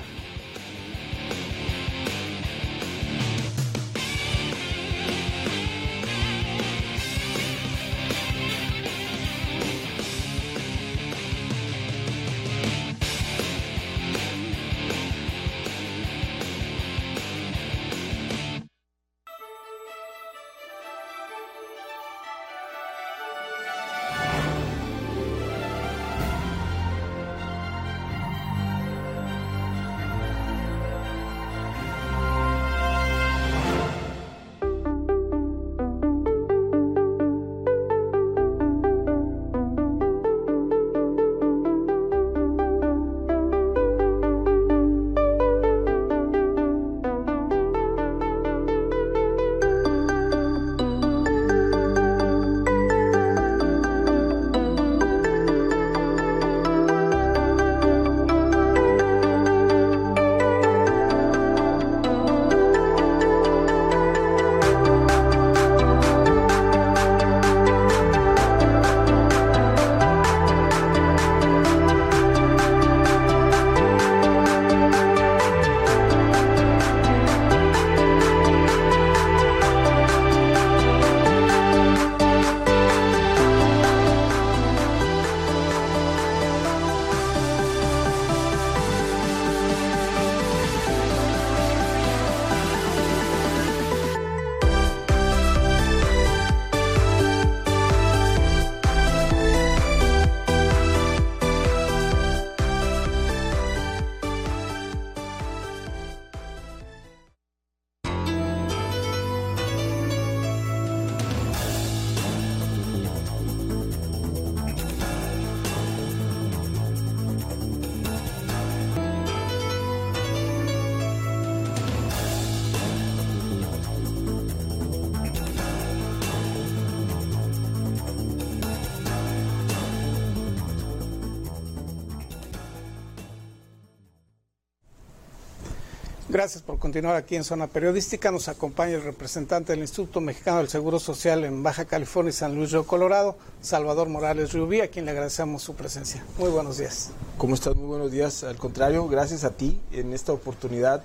Gracias 136.31 136.63
por 136.63 136.79
continuar 136.79 137.17
aquí 137.17 137.35
en 137.35 137.43
Zona 137.43 137.67
Periodística. 137.67 138.31
Nos 138.31 138.47
acompaña 138.47 138.93
el 138.93 139.03
representante 139.03 139.73
del 139.73 139.81
Instituto 139.81 140.21
Mexicano 140.21 140.59
del 140.59 140.69
Seguro 140.69 140.97
Social 140.97 141.43
en 141.43 141.61
Baja 141.61 141.83
California 141.83 142.29
y 142.29 142.33
San 142.33 142.55
Luis 142.55 142.71
Río 142.71 142.87
Colorado, 142.87 143.35
Salvador 143.59 144.07
Morales 144.07 144.53
Rubí, 144.53 144.79
a 144.79 144.87
quien 144.87 145.03
le 145.03 145.11
agradecemos 145.11 145.61
su 145.61 145.75
presencia. 145.75 146.23
Muy 146.37 146.49
buenos 146.49 146.77
días. 146.77 147.09
¿Cómo 147.37 147.53
estás? 147.53 147.75
Muy 147.75 147.85
buenos 147.85 148.11
días. 148.11 148.45
Al 148.45 148.55
contrario, 148.55 149.09
gracias 149.09 149.43
a 149.43 149.49
ti 149.49 149.77
en 149.91 150.13
esta 150.13 150.31
oportunidad 150.31 151.03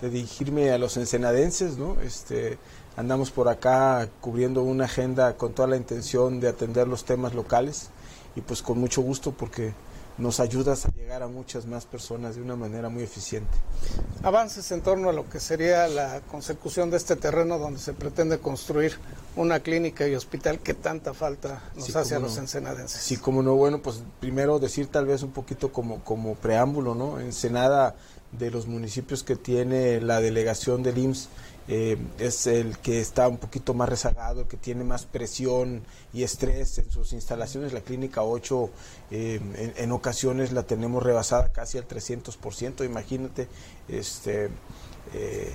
de 0.00 0.10
dirigirme 0.10 0.70
a 0.70 0.78
los 0.78 0.96
ensenadenses, 0.96 1.76
¿no? 1.76 2.00
Este, 2.02 2.56
andamos 2.96 3.32
por 3.32 3.48
acá 3.48 4.08
cubriendo 4.20 4.62
una 4.62 4.84
agenda 4.84 5.36
con 5.36 5.54
toda 5.54 5.66
la 5.66 5.76
intención 5.76 6.38
de 6.38 6.50
atender 6.50 6.86
los 6.86 7.04
temas 7.04 7.34
locales 7.34 7.88
y 8.36 8.42
pues 8.42 8.62
con 8.62 8.78
mucho 8.78 9.02
gusto 9.02 9.32
porque 9.32 9.72
nos 10.18 10.40
ayudas 10.40 10.84
a 10.84 10.90
llegar 10.90 11.22
a 11.22 11.28
muchas 11.28 11.66
más 11.66 11.86
personas 11.86 12.34
de 12.34 12.42
una 12.42 12.56
manera 12.56 12.88
muy 12.88 13.04
eficiente. 13.04 13.56
Avances 14.22 14.70
en 14.72 14.82
torno 14.82 15.08
a 15.08 15.12
lo 15.12 15.28
que 15.28 15.38
sería 15.38 15.86
la 15.86 16.20
consecución 16.22 16.90
de 16.90 16.96
este 16.96 17.16
terreno 17.16 17.58
donde 17.58 17.78
se 17.78 17.92
pretende 17.92 18.38
construir 18.38 18.98
una 19.36 19.60
clínica 19.60 20.08
y 20.08 20.14
hospital 20.14 20.58
que 20.58 20.74
tanta 20.74 21.14
falta 21.14 21.62
nos 21.76 21.94
hace 21.94 22.16
a 22.16 22.18
los 22.18 22.36
ensenadenses. 22.36 23.00
Sí, 23.00 23.16
como 23.16 23.42
no, 23.42 23.54
bueno, 23.54 23.80
pues 23.80 24.02
primero 24.20 24.58
decir 24.58 24.88
tal 24.88 25.06
vez 25.06 25.22
un 25.22 25.30
poquito 25.30 25.72
como, 25.72 26.02
como 26.02 26.34
preámbulo, 26.34 26.96
¿no? 26.96 27.20
Ensenada 27.20 27.94
de 28.32 28.50
los 28.50 28.66
municipios 28.66 29.22
que 29.22 29.36
tiene 29.36 30.00
la 30.00 30.20
delegación 30.20 30.82
del 30.82 30.98
IMSS 30.98 31.28
eh, 31.70 31.98
es 32.18 32.46
el 32.46 32.78
que 32.78 32.98
está 32.98 33.28
un 33.28 33.36
poquito 33.36 33.74
más 33.74 33.90
rezagado, 33.90 34.40
el 34.40 34.46
que 34.48 34.56
tiene 34.56 34.84
más 34.84 35.04
presión 35.04 35.82
y 36.14 36.22
estrés 36.22 36.78
en 36.78 36.90
sus 36.90 37.12
instalaciones. 37.12 37.74
La 37.74 37.82
clínica 37.82 38.22
8 38.22 38.70
eh, 39.10 39.74
en, 39.76 39.92
ocasiones 39.92 40.52
la 40.52 40.62
tenemos 40.62 41.02
rebasada 41.02 41.52
casi 41.52 41.76
al 41.76 41.86
300%, 41.86 42.86
imagínate 42.86 43.48
este, 43.86 44.48
eh, 45.12 45.52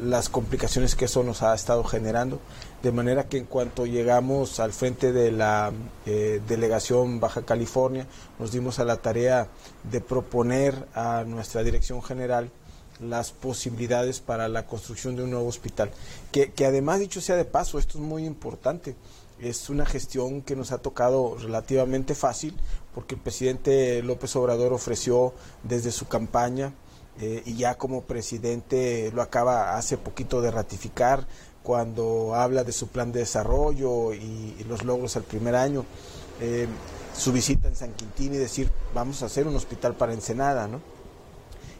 las 0.00 0.28
complicaciones 0.28 0.94
que 0.94 1.06
eso 1.06 1.22
nos 1.22 1.42
ha 1.42 1.54
estado 1.54 1.84
generando. 1.84 2.40
De 2.82 2.92
manera 2.92 3.28
que 3.28 3.38
en 3.38 3.46
cuanto 3.46 3.86
llegamos 3.86 4.60
al 4.60 4.72
frente 4.72 5.12
de 5.12 5.32
la 5.32 5.72
delegación 6.04 7.20
Baja 7.20 7.42
California, 7.42 8.06
nos 8.38 8.52
dimos 8.52 8.78
a 8.78 8.84
la 8.84 8.96
tarea 8.98 9.48
de 9.90 10.00
proponer 10.00 10.86
a 10.94 11.24
nuestra 11.26 11.62
dirección 11.62 12.02
general 12.02 12.50
las 13.00 13.30
posibilidades 13.32 14.20
para 14.20 14.48
la 14.48 14.66
construcción 14.66 15.16
de 15.16 15.24
un 15.24 15.30
nuevo 15.30 15.48
hospital. 15.48 15.90
Que, 16.32 16.52
además, 16.66 17.00
dicho 17.00 17.20
sea 17.20 17.36
de 17.36 17.44
paso, 17.44 17.78
esto 17.78 17.98
es 17.98 18.04
muy 18.04 18.24
importante. 18.24 18.94
Es 19.40 19.68
una 19.68 19.84
gestión 19.84 20.40
que 20.40 20.56
nos 20.56 20.72
ha 20.72 20.78
tocado 20.78 21.36
relativamente 21.38 22.14
fácil 22.14 22.56
porque 22.94 23.16
el 23.16 23.20
presidente 23.20 24.02
López 24.02 24.34
Obrador 24.36 24.72
ofreció 24.72 25.34
desde 25.62 25.92
su 25.92 26.08
campaña 26.08 26.72
eh, 27.20 27.42
y 27.44 27.54
ya 27.56 27.76
como 27.76 28.02
presidente 28.02 29.10
lo 29.14 29.22
acaba 29.22 29.76
hace 29.76 29.96
poquito 29.96 30.40
de 30.40 30.50
ratificar 30.50 31.26
cuando 31.62 32.34
habla 32.34 32.62
de 32.62 32.72
su 32.72 32.88
plan 32.88 33.12
de 33.12 33.20
desarrollo 33.20 34.12
y, 34.14 34.64
los 34.68 34.84
logros 34.84 35.16
al 35.16 35.22
primer 35.22 35.54
año. 35.54 35.84
Eh, 36.40 36.66
su 37.16 37.32
visita 37.32 37.68
en 37.68 37.76
San 37.76 37.92
Quintín 37.94 38.34
y 38.34 38.36
decir 38.36 38.70
vamos 38.94 39.22
a 39.22 39.26
hacer 39.26 39.46
un 39.46 39.56
hospital 39.56 39.94
para 39.94 40.12
Ensenada, 40.12 40.68
¿no? 40.68 40.80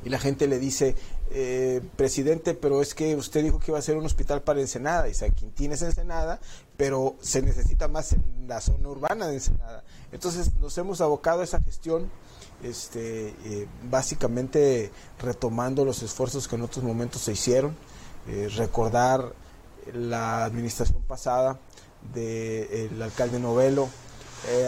y 0.06 0.08
la 0.08 0.20
gente 0.20 0.46
le 0.46 0.60
dice, 0.60 0.94
eh, 1.30 1.82
presidente, 1.96 2.54
pero 2.54 2.80
es 2.80 2.94
que 2.94 3.16
usted 3.16 3.42
dijo 3.42 3.58
que 3.58 3.72
iba 3.72 3.78
a 3.78 3.82
ser 3.82 3.96
un 3.96 4.06
hospital 4.06 4.42
para 4.42 4.60
Ensenada, 4.60 5.08
y 5.08 5.14
San 5.14 5.32
Quintín 5.32 5.72
es 5.72 5.82
Ensenada, 5.82 6.40
pero 6.76 7.16
se 7.20 7.42
necesita 7.42 7.88
más 7.88 8.12
en 8.12 8.22
la 8.46 8.60
zona 8.60 8.88
urbana 8.88 9.26
de 9.26 9.34
Ensenada. 9.34 9.82
Entonces 10.12 10.54
nos 10.60 10.76
hemos 10.78 11.00
abocado 11.00 11.40
a 11.40 11.44
esa 11.44 11.60
gestión, 11.60 12.10
este, 12.62 13.34
eh, 13.44 13.66
básicamente 13.90 14.90
retomando 15.18 15.84
los 15.84 16.02
esfuerzos 16.02 16.46
que 16.46 16.56
en 16.56 16.62
otros 16.62 16.84
momentos 16.84 17.22
se 17.22 17.32
hicieron, 17.32 17.76
eh, 18.28 18.48
recordar 18.56 19.32
la 19.92 20.44
administración 20.44 21.02
pasada 21.02 21.58
del 22.14 23.02
alcalde 23.02 23.40
Novelo, 23.40 23.88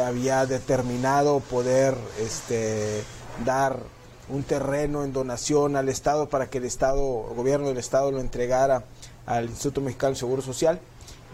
había 0.05 0.45
determinado 0.45 1.39
poder 1.39 1.97
este, 2.19 3.05
dar 3.45 3.81
un 4.29 4.43
terreno 4.43 5.05
en 5.05 5.13
donación 5.13 5.77
al 5.77 5.89
Estado 5.89 6.29
para 6.29 6.51
que 6.51 6.59
el 6.59 6.65
Estado, 6.65 7.27
el 7.31 7.37
gobierno 7.37 7.69
del 7.69 7.79
Estado 7.79 8.11
lo 8.11 8.21
entregara 8.21 8.85
al 9.27 9.47
Instituto 9.47 9.81
Mexicano 9.81 10.13
de 10.13 10.19
Seguro 10.19 10.43
Social. 10.43 10.81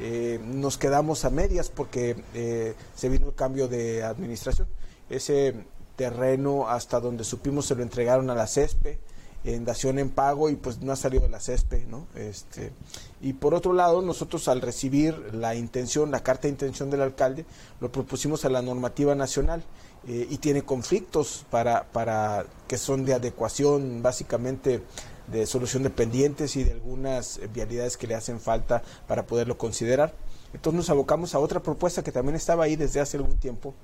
Eh, 0.00 0.40
nos 0.44 0.76
quedamos 0.76 1.24
a 1.24 1.30
medias 1.30 1.68
porque 1.68 2.16
eh, 2.34 2.74
se 2.94 3.08
vino 3.08 3.28
el 3.28 3.34
cambio 3.34 3.68
de 3.68 4.02
administración. 4.02 4.68
Ese 5.10 5.54
terreno, 5.96 6.68
hasta 6.68 7.00
donde 7.00 7.24
supimos, 7.24 7.66
se 7.66 7.74
lo 7.74 7.82
entregaron 7.82 8.30
a 8.30 8.34
la 8.34 8.46
CESPE 8.46 8.98
en 9.44 9.64
dación 9.64 9.98
en 9.98 10.08
pago 10.08 10.48
y 10.48 10.56
pues 10.56 10.80
no 10.80 10.92
ha 10.92 10.96
salido 10.96 11.24
de 11.24 11.28
la 11.28 11.38
CESPE, 11.38 11.86
¿no? 11.86 12.06
Este, 12.14 12.72
y 13.20 13.34
por 13.34 13.54
otro 13.54 13.74
lado, 13.74 14.00
nosotros 14.00 14.48
al 14.48 14.62
recibir 14.62 15.34
la 15.34 15.54
intención, 15.54 16.10
la 16.10 16.22
carta 16.22 16.42
de 16.42 16.48
intención 16.50 16.90
del 16.90 17.02
alcalde, 17.02 17.44
lo 17.80 17.92
propusimos 17.92 18.44
a 18.44 18.48
la 18.48 18.62
normativa 18.62 19.14
nacional 19.14 19.62
eh, 20.06 20.26
y 20.30 20.38
tiene 20.38 20.62
conflictos 20.62 21.46
para, 21.50 21.84
para 21.84 22.46
que 22.68 22.78
son 22.78 23.04
de 23.04 23.14
adecuación 23.14 24.02
básicamente 24.02 24.82
de 25.26 25.46
solución 25.46 25.82
de 25.82 25.90
pendientes 25.90 26.56
y 26.56 26.64
de 26.64 26.72
algunas 26.72 27.40
vialidades 27.52 27.96
que 27.96 28.06
le 28.06 28.14
hacen 28.14 28.40
falta 28.40 28.82
para 29.06 29.26
poderlo 29.26 29.56
considerar. 29.56 30.14
Entonces 30.52 30.76
nos 30.76 30.90
abocamos 30.90 31.34
a 31.34 31.38
otra 31.38 31.60
propuesta 31.60 32.02
que 32.02 32.12
también 32.12 32.36
estaba 32.36 32.64
ahí 32.64 32.76
desde 32.76 33.00
hace 33.00 33.16
algún 33.16 33.38
tiempo, 33.38 33.74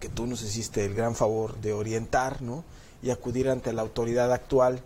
que 0.00 0.08
tú 0.08 0.26
nos 0.26 0.42
hiciste 0.42 0.84
el 0.84 0.94
gran 0.94 1.14
favor 1.14 1.60
de 1.60 1.72
orientar 1.72 2.40
¿no? 2.40 2.64
y 3.02 3.10
acudir 3.10 3.48
ante 3.48 3.72
la 3.72 3.82
autoridad 3.82 4.32
actual, 4.32 4.80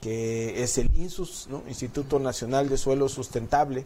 que 0.00 0.62
es 0.62 0.78
el 0.78 0.90
INSUS, 0.96 1.48
¿no? 1.50 1.62
Instituto 1.66 2.18
Nacional 2.20 2.68
de 2.68 2.76
Suelo 2.76 3.08
Sustentable, 3.08 3.84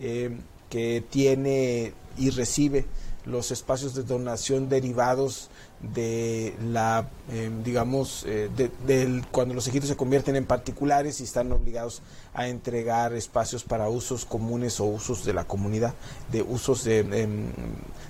eh, 0.00 0.36
que 0.68 1.04
tiene 1.08 1.92
y 2.16 2.30
recibe 2.30 2.86
los 3.24 3.50
espacios 3.50 3.94
de 3.94 4.02
donación 4.02 4.68
derivados 4.68 5.50
de 5.80 6.54
la, 6.62 7.08
eh, 7.30 7.50
digamos, 7.64 8.24
eh, 8.26 8.50
de, 8.56 9.22
cuando 9.30 9.54
los 9.54 9.66
ejidos 9.66 9.88
se 9.88 9.96
convierten 9.96 10.36
en 10.36 10.44
particulares 10.44 11.20
y 11.20 11.24
están 11.24 11.50
obligados 11.52 12.02
a 12.34 12.48
entregar 12.48 13.14
espacios 13.14 13.64
para 13.64 13.88
usos 13.88 14.24
comunes 14.24 14.80
o 14.80 14.84
usos 14.84 15.24
de 15.24 15.32
la 15.32 15.44
comunidad, 15.44 15.94
de 16.30 16.42
usos 16.42 16.84
de, 16.84 16.98
em, 16.98 17.46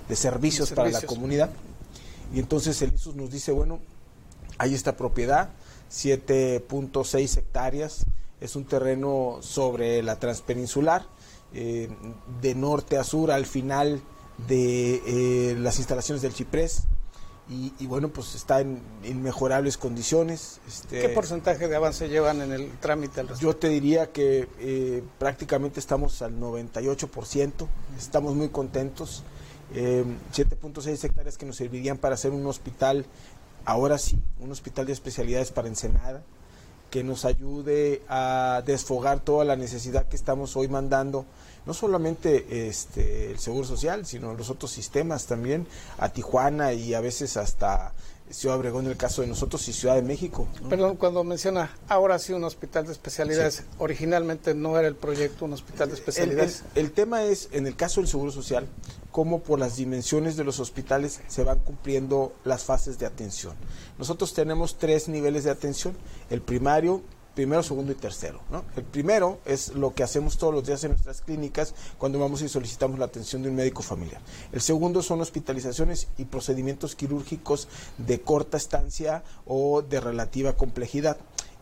de 0.07 0.15
servicios, 0.15 0.71
para 0.71 0.89
la 0.89 1.01
comunidad. 1.01 1.49
Y 2.33 2.39
entonces 2.39 2.81
el 2.81 2.93
ISUS 2.93 3.15
nos 3.15 3.31
dice, 3.31 3.51
bueno, 3.51 3.79
hay 4.57 4.73
esta 4.73 4.97
propiedad, 4.97 5.49
7.6 5.89 7.37
hectáreas, 7.37 8.05
es 8.41 8.55
un 8.55 8.65
terreno 8.65 9.37
sobre 9.41 10.03
la 10.03 10.19
transpeninsular, 10.19 11.05
eh, 11.53 11.89
de 12.41 12.55
norte 12.55 12.97
a 12.97 13.03
sur, 13.03 13.31
al 13.31 13.45
final 13.45 14.01
de 14.47 15.01
eh, 15.05 15.55
las 15.55 15.77
instalaciones 15.77 16.21
del 16.21 16.33
Chiprés. 16.33 16.83
Y, 17.47 17.85
bueno, 17.85 18.09
pues 18.09 18.33
está 18.33 18.59
en 18.59 18.81
inmejorables 19.03 19.77
condiciones. 19.77 20.59
Este, 20.67 20.99
¿Qué 20.99 21.09
porcentaje 21.09 21.67
de 21.67 21.75
avance 21.75 22.09
llevan 22.09 22.41
en 22.41 22.51
el 22.51 22.71
trámite? 22.79 23.23
yo 23.39 23.55
te 23.55 23.69
diría 23.69 24.11
que 24.11 24.49
eh, 24.59 25.03
prácticamente 25.19 25.79
estamos 25.79 26.23
al 26.23 26.39
98%, 26.39 27.67
estamos 27.99 28.33
muy 28.33 28.49
contentos. 28.49 29.23
7.6 29.73 30.87
eh, 30.87 30.99
hectáreas 31.03 31.37
que 31.37 31.45
nos 31.45 31.55
servirían 31.55 31.97
para 31.99 32.15
hacer 32.15 32.31
un 32.31 32.47
hospital, 32.47 33.05
ahora 33.63 33.99
sí, 33.99 34.17
un 34.39 34.51
hospital 34.51 34.87
de 34.87 34.93
especialidades 34.93 35.51
para 35.51 35.67
Ensenada, 35.67 36.23
que 36.89 37.03
nos 37.03 37.25
ayude 37.25 38.01
a 38.07 38.63
desfogar 38.65 39.19
toda 39.19 39.45
la 39.45 39.55
necesidad 39.55 40.07
que 40.07 40.15
estamos 40.15 40.55
hoy 40.55 40.67
mandando 40.67 41.25
no 41.65 41.73
solamente 41.73 42.67
este, 42.67 43.31
el 43.31 43.39
Seguro 43.39 43.65
Social, 43.65 44.05
sino 44.05 44.33
los 44.33 44.49
otros 44.49 44.71
sistemas 44.71 45.25
también, 45.25 45.67
a 45.97 46.09
Tijuana 46.09 46.73
y 46.73 46.93
a 46.93 47.01
veces 47.01 47.37
hasta 47.37 47.93
Ciudad 48.29 48.57
Obregón 48.57 48.85
en 48.85 48.91
el 48.91 48.97
caso 48.97 49.21
de 49.21 49.27
nosotros 49.27 49.67
y 49.67 49.73
Ciudad 49.73 49.95
de 49.95 50.01
México. 50.01 50.47
Perdón, 50.67 50.95
cuando 50.97 51.23
menciona 51.23 51.75
ahora 51.87 52.17
sí 52.17 52.33
un 52.33 52.43
hospital 52.43 52.85
de 52.85 52.91
especialidades, 52.91 53.63
originalmente 53.77 54.55
no 54.55 54.77
era 54.77 54.87
el 54.87 54.95
proyecto 54.95 55.45
un 55.45 55.53
hospital 55.53 55.89
de 55.89 55.95
especialidades. 55.95 56.63
El, 56.73 56.91
tema 56.91 57.23
es, 57.23 57.49
en 57.51 57.67
el 57.67 57.75
caso 57.75 58.01
del 58.01 58.09
Seguro 58.09 58.31
Social, 58.31 58.67
cómo 59.11 59.41
por 59.41 59.59
las 59.59 59.77
dimensiones 59.77 60.35
de 60.37 60.43
los 60.43 60.59
hospitales 60.59 61.21
se 61.27 61.43
van 61.43 61.59
cumpliendo 61.59 62.33
las 62.43 62.63
fases 62.63 62.97
de 62.97 63.05
atención. 63.05 63.53
Nosotros 63.97 64.33
tenemos 64.33 64.77
tres 64.77 65.07
niveles 65.07 65.43
de 65.43 65.51
atención, 65.51 65.95
el 66.29 66.41
primario, 66.41 67.01
primero, 67.35 67.61
segundo 67.61 67.91
y 67.91 67.95
tercero. 67.95 68.41
¿no? 68.49 68.65
El 68.75 68.83
primero 68.83 69.39
es 69.45 69.69
lo 69.75 69.93
que 69.93 70.03
hacemos 70.03 70.37
todos 70.37 70.53
los 70.53 70.65
días 70.65 70.83
en 70.83 70.91
nuestras 70.91 71.21
clínicas 71.21 71.75
cuando 71.97 72.17
vamos 72.17 72.41
y 72.41 72.49
solicitamos 72.49 72.97
la 72.97 73.05
atención 73.05 73.43
de 73.43 73.49
un 73.49 73.55
médico 73.55 73.83
familiar. 73.83 74.21
El 74.51 74.61
segundo 74.61 75.03
son 75.03 75.21
hospitalizaciones 75.21 76.07
y 76.17 76.25
procedimientos 76.25 76.95
quirúrgicos 76.95 77.67
de 77.97 78.21
corta 78.21 78.57
estancia 78.57 79.23
o 79.45 79.81
de 79.81 79.99
relativa 79.99 80.53
complejidad. 80.53 81.17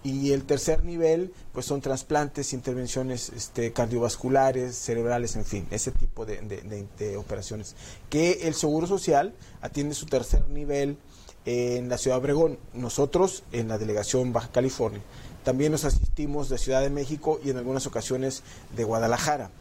Y 0.06 0.34
el 0.34 0.44
tercer 0.44 0.84
nivel, 0.84 1.34
pues 1.54 1.66
son 1.66 1.80
trasplantes, 1.80 2.52
intervenciones 2.52 3.30
este, 3.30 3.72
cardiovasculares, 3.72 4.76
cerebrales, 4.76 5.38
en 5.38 5.46
fin, 5.46 5.66
ese 5.72 5.92
tipo 5.92 6.26
de, 6.26 6.42
de 6.98 7.18
operaciones. 7.18 7.76
Que 8.10 8.48
el 8.48 8.54
Seguro 8.54 8.86
Social 8.86 9.34
atiende 9.62 9.96
su 9.96 10.06
tercer 10.06 10.50
nivel 10.50 10.98
en 11.46 11.90
la 11.90 11.98
ciudad 11.98 12.18
de 12.18 12.22
Obregón, 12.22 12.60
nosotros 12.74 13.44
en 13.52 13.68
la 13.68 13.78
delegación 13.78 14.34
Baja 14.34 14.50
California. 14.52 15.02
También 15.44 15.72
nos 15.72 15.84
asistimos 15.84 16.50
de 16.50 16.58
Ciudad 16.58 16.82
de 16.82 16.90
México 16.90 17.40
y 17.44 17.50
en 17.50 17.58
algunas 17.58 17.86
ocasiones 17.86 18.44
de 18.76 18.84
Guadalajara. 18.86 19.52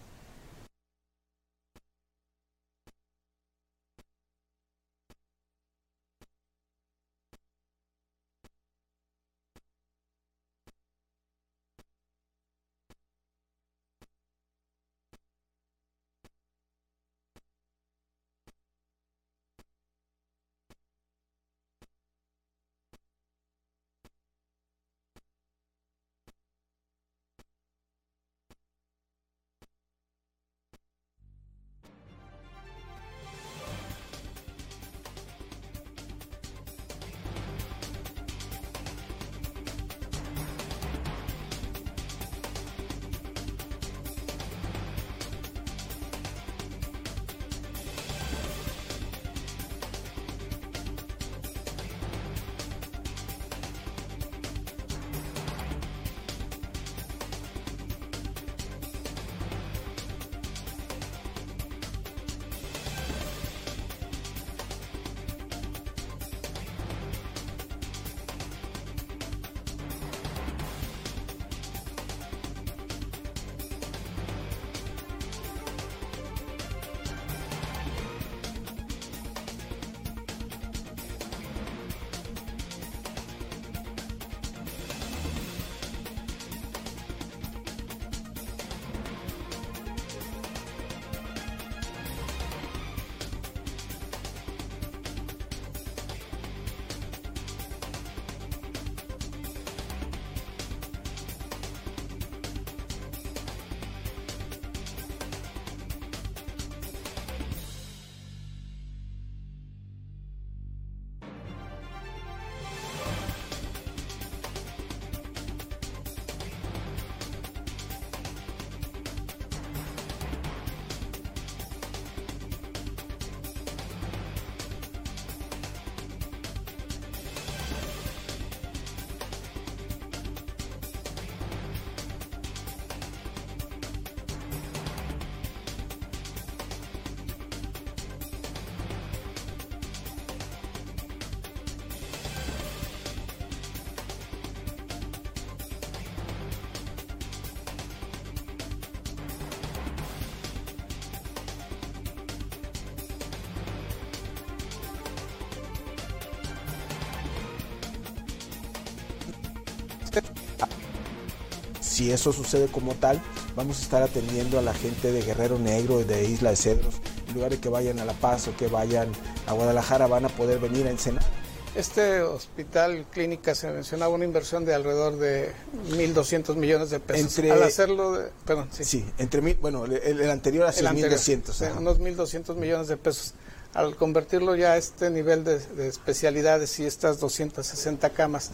Si 161.92 162.10
eso 162.10 162.32
sucede 162.32 162.68
como 162.68 162.94
tal, 162.94 163.20
vamos 163.54 163.78
a 163.78 163.82
estar 163.82 164.02
atendiendo 164.02 164.58
a 164.58 164.62
la 164.62 164.72
gente 164.72 165.12
de 165.12 165.20
Guerrero 165.20 165.58
Negro, 165.58 166.02
de 166.02 166.24
Isla 166.24 166.48
de 166.48 166.56
Cedros, 166.56 166.94
en 167.28 167.34
lugar 167.34 167.50
de 167.50 167.60
que 167.60 167.68
vayan 167.68 167.98
a 167.98 168.06
La 168.06 168.14
Paz 168.14 168.48
o 168.48 168.56
que 168.56 168.66
vayan 168.66 169.12
a 169.46 169.52
Guadalajara, 169.52 170.06
van 170.06 170.24
a 170.24 170.30
poder 170.30 170.58
venir 170.58 170.86
a 170.86 170.90
Ensenada. 170.90 171.26
Este 171.74 172.22
hospital 172.22 173.04
clínica 173.10 173.54
se 173.54 173.70
mencionaba 173.70 174.14
una 174.14 174.24
inversión 174.24 174.64
de 174.64 174.72
alrededor 174.72 175.18
de 175.18 175.52
1.200 175.90 176.56
millones 176.56 176.88
de 176.88 176.98
pesos. 176.98 177.36
Entre, 177.36 177.50
Al 177.50 177.62
hacerlo, 177.62 178.12
de, 178.12 178.30
perdón, 178.46 178.68
sí. 178.72 178.84
sí. 178.84 179.04
entre 179.18 179.42
mil, 179.42 179.58
bueno, 179.60 179.84
el, 179.84 179.92
el 179.92 180.30
anterior 180.30 180.66
a 180.66 180.72
6.200. 180.72 181.76
Unos 181.76 182.00
1.200 182.00 182.54
millones 182.56 182.88
de 182.88 182.96
pesos. 182.96 183.34
Al 183.74 183.96
convertirlo 183.96 184.56
ya 184.56 184.72
a 184.72 184.76
este 184.78 185.10
nivel 185.10 185.44
de, 185.44 185.58
de 185.58 185.88
especialidades 185.88 186.78
y 186.78 186.86
estas 186.86 187.20
260 187.20 188.08
camas, 188.10 188.50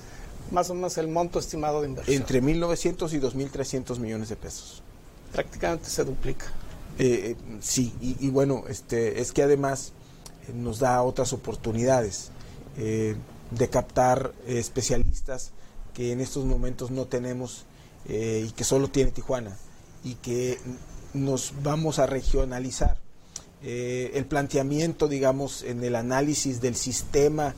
más 0.50 0.70
o 0.70 0.74
menos 0.74 0.96
el 0.98 1.08
monto 1.08 1.38
estimado 1.38 1.82
de 1.82 1.88
inversión. 1.88 2.16
Entre 2.16 2.42
1.900 2.42 3.12
y 3.12 3.20
2.300 3.20 3.98
millones 3.98 4.28
de 4.28 4.36
pesos. 4.36 4.82
Prácticamente 5.32 5.88
se 5.90 6.04
duplica. 6.04 6.46
Eh, 6.98 7.36
sí, 7.60 7.94
y, 8.00 8.16
y, 8.26 8.30
bueno, 8.30 8.64
este, 8.68 9.20
es 9.20 9.32
que 9.32 9.42
además 9.42 9.92
eh, 10.48 10.52
nos 10.52 10.80
da 10.80 11.02
otras 11.02 11.32
oportunidades 11.32 12.30
eh, 12.76 13.14
de 13.50 13.68
captar 13.68 14.32
especialistas 14.46 15.52
que 15.94 16.12
en 16.12 16.20
estos 16.20 16.44
momentos 16.44 16.90
no 16.90 17.06
tenemos 17.06 17.64
y 18.06 18.52
que 18.52 18.64
solo 18.64 18.88
tiene 18.88 19.10
Tijuana 19.10 19.58
y 20.02 20.14
que 20.14 20.58
nos 21.12 21.52
vamos 21.62 21.98
a 21.98 22.06
regionalizar. 22.06 22.96
el 23.62 24.24
planteamiento, 24.26 25.08
digamos, 25.08 25.62
en 25.62 25.84
el 25.84 25.94
análisis 25.94 26.62
del 26.62 26.74
sistema 26.74 27.54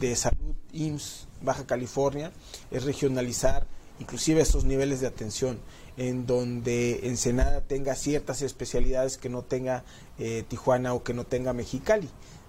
de 0.00 0.14
salud 0.16 0.56
IMSS 0.72 1.26
Baja 1.44 1.66
California 1.66 2.32
es 2.70 2.84
regionalizar 2.84 3.66
inclusive 4.00 4.40
estos 4.40 4.64
niveles 4.64 5.00
de 5.00 5.06
atención 5.06 5.60
en 5.96 6.26
donde 6.26 7.06
Ensenada 7.06 7.60
tenga 7.60 7.94
ciertas 7.94 8.42
especialidades 8.42 9.16
que 9.16 9.28
no 9.28 9.42
tenga 9.42 9.84
eh, 10.18 10.44
Tijuana 10.48 10.94
o 10.94 11.04
que 11.04 11.14
no 11.14 11.24
tenga 11.24 11.52
Mexicali, 11.52 12.08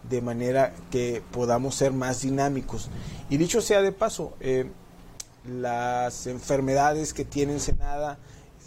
de 0.10 0.21
manera 0.21 0.73
que 0.89 1.21
podamos 1.31 1.75
ser 1.75 1.91
más 1.93 2.21
dinámicos. 2.21 2.89
Y 3.29 3.38
dicho 3.38 3.62
sea 3.62 3.81
de 3.81 3.91
paso, 3.91 4.34
eh, 4.39 4.65
las 5.47 6.25
enfermedades 6.25 7.13
que 7.13 7.25
tiene 7.25 7.53
Ensenada 7.53 8.17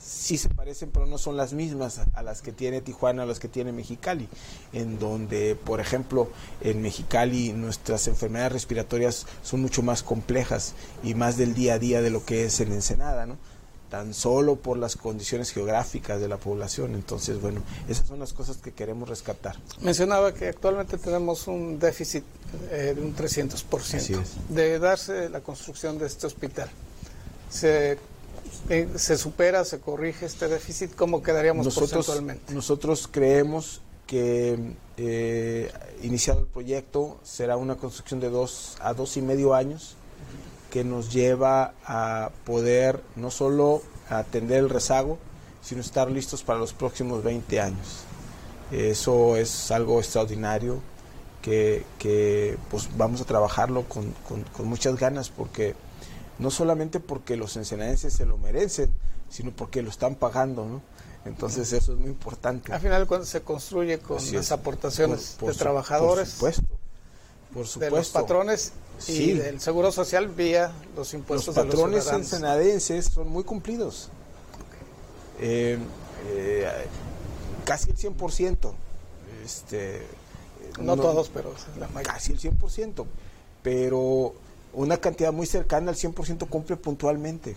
sí 0.09 0.38
se 0.38 0.49
parecen, 0.49 0.90
pero 0.90 1.07
no 1.07 1.18
son 1.18 1.37
las 1.37 1.53
mismas 1.53 2.01
a 2.14 2.23
las 2.23 2.42
que 2.42 2.53
tiene 2.53 2.81
Tijuana, 2.81 3.25
a 3.25 3.27
las 3.27 3.38
que 3.38 3.49
tiene 3.49 3.73
Mexicali, 3.73 4.29
en 4.73 4.99
donde, 4.99 5.55
por 5.55 5.81
ejemplo, 5.81 6.29
en 6.61 6.81
Mexicali 6.83 7.53
nuestras 7.53 8.09
enfermedades 8.09 8.53
respiratorias 8.53 9.27
son 9.42 9.61
mucho 9.61 9.83
más 9.83 10.03
complejas 10.03 10.75
y 11.03 11.14
más 11.14 11.37
del 11.37 11.55
día 11.55 11.75
a 11.75 11.79
día 11.79 12.01
de 12.01 12.11
lo 12.11 12.25
que 12.25 12.44
es 12.44 12.61
en 12.61 12.73
Ensenada, 12.73 13.27
¿no? 13.27 13.37
tan 13.90 14.12
solo 14.12 14.57
por 14.57 14.77
las 14.77 14.97
condiciones 14.97 15.51
geográficas 15.51 16.21
de 16.21 16.29
la 16.29 16.37
población. 16.37 16.94
Entonces, 16.94 17.40
bueno, 17.40 17.62
esas 17.88 18.07
son 18.07 18.18
las 18.18 18.35
cosas 18.35 18.59
que 18.59 18.73
queremos 18.73 19.09
rescatar. 19.09 19.57
Mencionaba 19.81 20.35
que 20.35 20.49
actualmente 20.49 20.99
tenemos 20.99 21.47
un 21.47 21.79
déficit 21.79 22.23
eh, 22.71 22.92
de 22.94 23.01
un 23.01 23.16
300% 23.16 24.23
de 24.51 24.79
darse 24.79 25.31
la 25.31 25.40
construcción 25.40 25.99
de 25.99 26.07
este 26.07 26.27
hospital. 26.27 26.68
Se, 27.51 27.99
eh, 28.68 28.88
se 28.96 29.16
supera, 29.16 29.64
se 29.64 29.81
corrige 29.81 30.27
este 30.27 30.48
déficit, 30.48 30.94
¿cómo 30.94 31.22
quedaríamos 31.22 31.64
nosotros, 31.64 31.92
porcentualmente? 31.92 32.55
Nosotros 32.55 33.09
creemos 33.11 33.81
que 34.07 34.59
eh, 34.96 35.70
iniciado 36.03 36.40
el 36.40 36.46
proyecto 36.46 37.18
será 37.22 37.57
una 37.57 37.77
construcción 37.77 38.20
de 38.20 38.31
dos 38.31 38.77
a 38.81 38.94
dos 38.94 39.16
y 39.16 39.22
medio 39.22 39.55
años 39.55 39.96
que 40.70 40.85
nos 40.85 41.12
lleva 41.12 41.74
a 41.85 42.31
poder 42.44 43.03
no 43.16 43.31
solo 43.31 43.83
atender 44.11 44.59
el 44.59 44.70
rezago, 44.70 45.18
sino 45.62 45.81
estar 45.81 46.11
listos 46.11 46.42
para 46.42 46.59
los 46.59 46.72
próximos 46.72 47.22
20 47.22 47.61
años. 47.61 48.05
Eso 48.70 49.37
es 49.37 49.70
algo 49.70 49.98
extraordinario 49.98 50.81
que, 51.42 51.85
que 51.98 52.59
pues 52.70 52.88
vamos 52.96 53.20
a 53.20 53.24
trabajarlo 53.24 53.85
con, 53.85 54.12
con, 54.27 54.42
con, 54.44 54.66
muchas 54.66 54.96
ganas 54.96 55.31
porque 55.31 55.74
no 56.38 56.51
solamente 56.51 57.01
porque 57.01 57.37
los 57.37 57.57
ensenadenses 57.57 58.12
se 58.14 58.27
lo 58.27 58.38
merecen, 58.38 58.90
sino 59.29 59.51
porque 59.51 59.83
lo 59.83 59.90
están 59.90 60.14
pagando, 60.14 60.64
¿no? 60.66 60.83
Entonces 61.24 61.72
eso 61.72 61.92
es 61.92 61.98
muy 61.98 62.09
importante. 62.09 62.72
Al 62.72 62.81
final 62.81 63.07
cuando 63.07 63.27
se 63.27 63.42
construye 63.42 63.98
con 63.98 64.16
Así 64.18 64.33
las 64.37 64.46
es. 64.46 64.53
aportaciones 64.53 65.31
Por- 65.33 65.40
por 65.40 65.48
de 65.48 65.55
su- 65.55 65.59
trabajadores, 65.61 66.29
Por 66.38 66.53
supuesto. 66.55 66.79
Por 67.53 67.62
de 67.64 67.68
supuesto. 67.70 67.96
los 67.96 68.09
patrones 68.11 68.72
y 69.01 69.03
Sí. 69.12 69.33
del 69.35 69.61
seguro 69.61 69.90
social 69.92 70.29
vía 70.29 70.68
los 70.90 70.96
Los 70.96 71.14
impuestos 71.14 71.55
patrones 71.55 72.05
de 72.07 72.12
los 72.12 72.20
ensenadenses 72.20 73.07
son 73.07 73.29
muy 73.29 73.44
cumplidos. 73.44 74.11
Eh, 75.40 75.79
eh, 76.31 76.68
casi 77.64 77.90
el 77.90 77.96
100%. 77.96 78.74
Este, 79.44 80.07
No 80.81 80.96
todos, 80.96 81.29
pero 81.33 81.53
la 81.79 81.88
mayoría. 81.88 82.12
Casi 82.14 82.33
el 82.33 82.38
100%. 82.38 83.07
Pero 83.62 84.35
una 84.72 84.98
cantidad 84.98 85.33
muy 85.33 85.46
cercana 85.46 85.90
al 85.90 85.96
100% 85.96 86.48
cumple 86.48 86.76
puntualmente. 86.76 87.57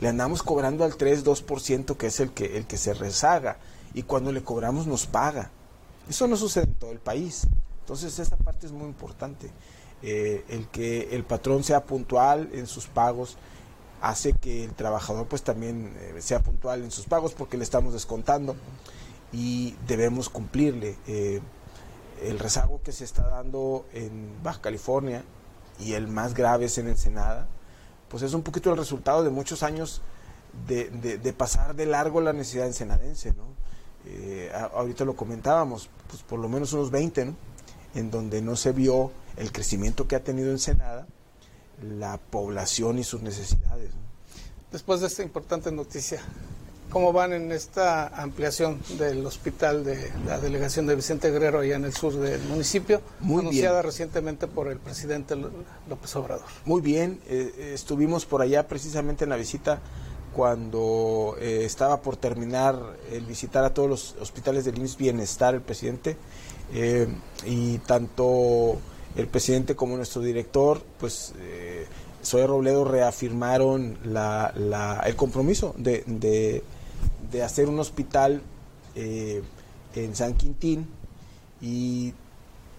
Le 0.00 0.08
andamos 0.08 0.42
cobrando 0.42 0.84
al 0.84 0.92
3-2% 0.92 1.96
que 1.96 2.06
es 2.06 2.20
el 2.20 2.30
que, 2.30 2.56
el 2.56 2.66
que 2.66 2.76
se 2.76 2.94
rezaga. 2.94 3.58
Y 3.94 4.02
cuando 4.02 4.32
le 4.32 4.42
cobramos 4.42 4.86
nos 4.86 5.06
paga. 5.06 5.50
Eso 6.08 6.26
no 6.26 6.36
sucede 6.36 6.64
en 6.64 6.74
todo 6.74 6.92
el 6.92 7.00
país. 7.00 7.46
Entonces 7.80 8.18
esa 8.18 8.36
parte 8.36 8.66
es 8.66 8.72
muy 8.72 8.86
importante. 8.86 9.50
Eh, 10.02 10.44
el 10.48 10.68
que 10.68 11.08
el 11.12 11.24
patrón 11.24 11.64
sea 11.64 11.84
puntual 11.84 12.50
en 12.52 12.66
sus 12.66 12.86
pagos 12.86 13.36
hace 14.00 14.32
que 14.32 14.62
el 14.62 14.74
trabajador 14.74 15.26
pues 15.26 15.42
también 15.42 15.96
eh, 15.98 16.14
sea 16.20 16.40
puntual 16.40 16.84
en 16.84 16.92
sus 16.92 17.06
pagos 17.06 17.34
porque 17.34 17.56
le 17.56 17.64
estamos 17.64 17.92
descontando 17.92 18.54
y 19.32 19.74
debemos 19.86 20.28
cumplirle. 20.28 20.96
Eh, 21.06 21.40
el 22.22 22.38
rezago 22.38 22.80
que 22.82 22.92
se 22.92 23.04
está 23.04 23.26
dando 23.28 23.86
en 23.92 24.42
Baja 24.42 24.60
California 24.60 25.24
y 25.80 25.92
el 25.94 26.08
más 26.08 26.34
grave 26.34 26.66
es 26.66 26.78
en 26.78 26.88
Ensenada, 26.88 27.46
pues 28.08 28.22
es 28.22 28.32
un 28.34 28.42
poquito 28.42 28.70
el 28.70 28.76
resultado 28.78 29.22
de 29.22 29.30
muchos 29.30 29.62
años 29.62 30.00
de, 30.66 30.88
de- 30.90 31.18
de 31.18 31.32
pasar 31.32 31.74
de 31.76 31.86
largo 31.86 32.20
la 32.20 32.32
necesidad 32.32 32.66
ensenadense, 32.66 33.32
¿no? 33.34 33.44
Eh, 34.06 34.50
ahorita 34.74 35.04
lo 35.04 35.14
comentábamos, 35.14 35.90
pues 36.08 36.22
por 36.22 36.38
lo 36.38 36.48
menos 36.48 36.72
unos 36.72 36.90
20, 36.90 37.24
¿no? 37.26 37.34
En 37.94 38.10
donde 38.10 38.40
no 38.42 38.56
se 38.56 38.72
vio 38.72 39.12
el 39.36 39.52
crecimiento 39.52 40.08
que 40.08 40.16
ha 40.16 40.24
tenido 40.24 40.50
Ensenada, 40.50 41.06
la 41.82 42.18
población 42.18 42.98
y 42.98 43.04
sus 43.04 43.22
necesidades. 43.22 43.90
¿no? 43.94 44.00
Después 44.72 45.00
de 45.00 45.06
esta 45.06 45.22
importante 45.22 45.70
noticia, 45.70 46.20
¿cómo 46.90 47.12
van 47.12 47.32
en 47.32 47.52
esta 47.52 48.08
ampliación 48.08 48.80
del 48.98 49.24
hospital 49.26 49.84
de 49.84 50.10
la 50.26 50.38
delegación 50.38 50.86
de 50.86 50.94
Vicente 50.96 51.30
Guerrero 51.30 51.60
allá 51.60 51.76
en 51.76 51.84
el 51.84 51.92
sur 51.94 52.14
del 52.14 52.40
municipio, 52.44 53.00
Muy 53.20 53.40
anunciada 53.42 53.76
bien. 53.80 53.86
recientemente 53.86 54.46
por 54.46 54.68
el 54.68 54.78
presidente 54.78 55.36
López 55.36 56.16
Obrador? 56.16 56.44
Muy 56.64 56.80
bien, 56.80 57.20
eh, 57.28 57.52
eh, 57.56 57.70
estuvimos 57.74 58.24
por 58.26 58.40
allá 58.42 58.66
precisamente 58.66 59.24
en 59.24 59.30
la 59.30 59.36
visita 59.36 59.80
cuando 60.34 61.36
eh, 61.40 61.62
estaba 61.64 62.00
por 62.00 62.16
terminar 62.16 62.78
el 63.12 63.24
visitar 63.26 63.64
a 63.64 63.74
todos 63.74 63.88
los 63.88 64.16
hospitales 64.20 64.64
del 64.64 64.78
IMSS 64.78 64.96
Bienestar 64.96 65.54
el 65.54 65.60
presidente 65.62 66.16
eh, 66.72 67.08
y 67.46 67.78
tanto 67.78 68.76
el 69.16 69.26
presidente 69.26 69.74
como 69.74 69.96
nuestro 69.96 70.22
director, 70.22 70.80
pues 71.00 71.32
eh, 71.40 71.86
Zoe 72.24 72.46
Robledo 72.46 72.84
reafirmaron 72.84 73.98
la, 74.04 74.52
la- 74.56 75.02
el 75.06 75.16
compromiso 75.16 75.74
de, 75.76 76.04
de- 76.06 76.62
de 77.30 77.42
hacer 77.42 77.68
un 77.68 77.78
hospital 77.78 78.42
eh, 78.94 79.42
en 79.94 80.14
San 80.14 80.34
Quintín 80.34 80.86
y 81.60 82.14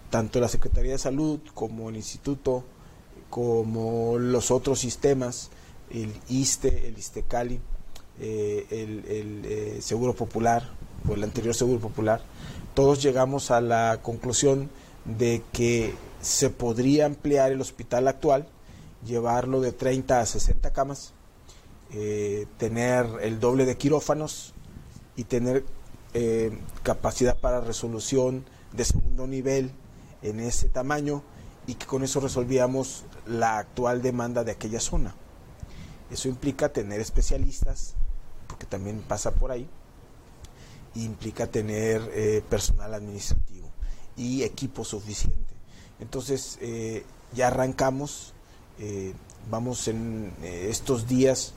tanto 0.10 0.40
la 0.40 0.48
Secretaría 0.48 0.94
de 0.94 0.98
Salud 0.98 1.40
como 1.54 1.90
el 1.90 1.96
Instituto, 1.96 2.64
como 3.30 4.18
los 4.18 4.52
otros 4.52 4.80
sistemas, 4.80 5.50
el 5.92 6.14
ISTE, 6.30 6.88
el 6.88 6.98
ISTECALI, 6.98 7.60
eh, 8.20 8.66
el, 8.70 9.06
el, 9.06 9.46
eh, 9.46 9.78
Seguro 9.82 10.14
Popular 10.14 10.70
o 11.08 11.14
el 11.14 11.24
anterior 11.24 11.54
Seguro 11.54 11.80
Popular, 11.80 12.22
todos 12.74 13.02
llegamos 13.02 13.52
a 13.52 13.62
la 13.62 14.00
conclusión 14.02 14.70
de 15.06 15.42
que 15.54 15.94
se 16.22 16.50
podría 16.50 17.06
ampliar 17.06 17.52
el 17.52 17.62
hospital 17.62 18.08
actual, 18.08 18.48
llevarlo 19.06 19.62
de 19.62 19.72
30 19.72 20.20
a 20.20 20.26
60 20.26 20.74
camas, 20.74 21.14
eh, 21.92 22.46
tener 22.60 23.08
el 23.22 23.40
doble 23.40 23.66
de 23.66 23.76
quirófanos 23.76 24.54
y 25.16 25.24
tener 25.24 25.66
eh, 26.14 26.56
capacidad 26.84 27.36
para 27.40 27.62
resolución 27.62 28.46
de 28.74 28.86
segundo 28.86 29.26
nivel 29.26 29.72
en 30.22 30.40
ese 30.40 30.70
tamaño 30.70 31.24
y 31.66 31.74
que 31.74 31.88
con 31.88 32.04
eso 32.04 32.20
resolvíamos 32.20 33.06
la 33.26 33.58
actual 33.58 34.04
demanda 34.04 34.44
de 34.44 34.52
aquella 34.52 34.80
zona. 34.80 35.16
Eso 36.12 36.30
implica 36.30 36.70
tener 36.70 37.02
especialistas, 37.02 37.96
porque 38.48 38.68
también 38.68 39.02
pasa 39.02 39.32
por 39.32 39.52
ahí, 39.52 39.68
implica 40.94 41.48
tener 41.48 42.08
eh, 42.14 42.44
personal 42.48 42.94
administrativo 42.94 43.68
y 44.16 44.44
equipo 44.44 44.86
suficiente. 44.86 45.56
Entonces, 46.00 46.60
ya 47.34 47.48
arrancamos, 47.48 48.34
vamos 49.50 49.90
en 49.90 50.32
estos 50.42 51.08
días 51.08 51.54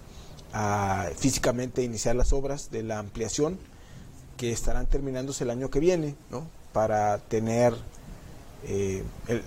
a 0.53 1.09
físicamente 1.17 1.83
iniciar 1.83 2.17
las 2.17 2.33
obras 2.33 2.71
de 2.71 2.83
la 2.83 2.99
ampliación 2.99 3.59
que 4.37 4.53
estarán 4.53 4.87
terminándose 4.87 5.45
el 5.45 5.51
año 5.51 5.71
que 5.71 5.81
viene, 5.81 6.15
¿no? 6.31 6.47
Para 6.73 7.19
tener 7.19 7.75
eh, 8.65 9.03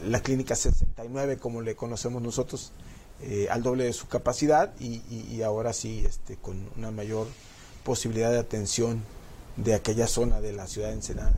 la 0.08 0.22
clínica 0.22 0.56
69, 0.56 1.38
como 1.38 1.62
le 1.62 1.76
conocemos 1.76 2.22
nosotros, 2.22 2.72
eh, 3.22 3.48
al 3.50 3.64
doble 3.64 3.86
de 3.86 3.94
su 3.94 4.08
capacidad 4.08 4.74
y, 4.80 5.02
y, 5.10 5.42
ahora 5.42 5.72
sí 5.72 6.04
este, 6.06 6.36
con 6.36 6.70
una 6.78 6.92
mayor 6.92 7.28
posibilidad 7.84 8.30
de 8.30 8.40
atención 8.40 9.02
de 9.56 9.74
aquella 9.74 10.08
zona 10.08 10.42
de 10.42 10.52
la 10.52 10.68
ciudad 10.68 10.90
de 10.90 10.96
Ensenada. 10.96 11.34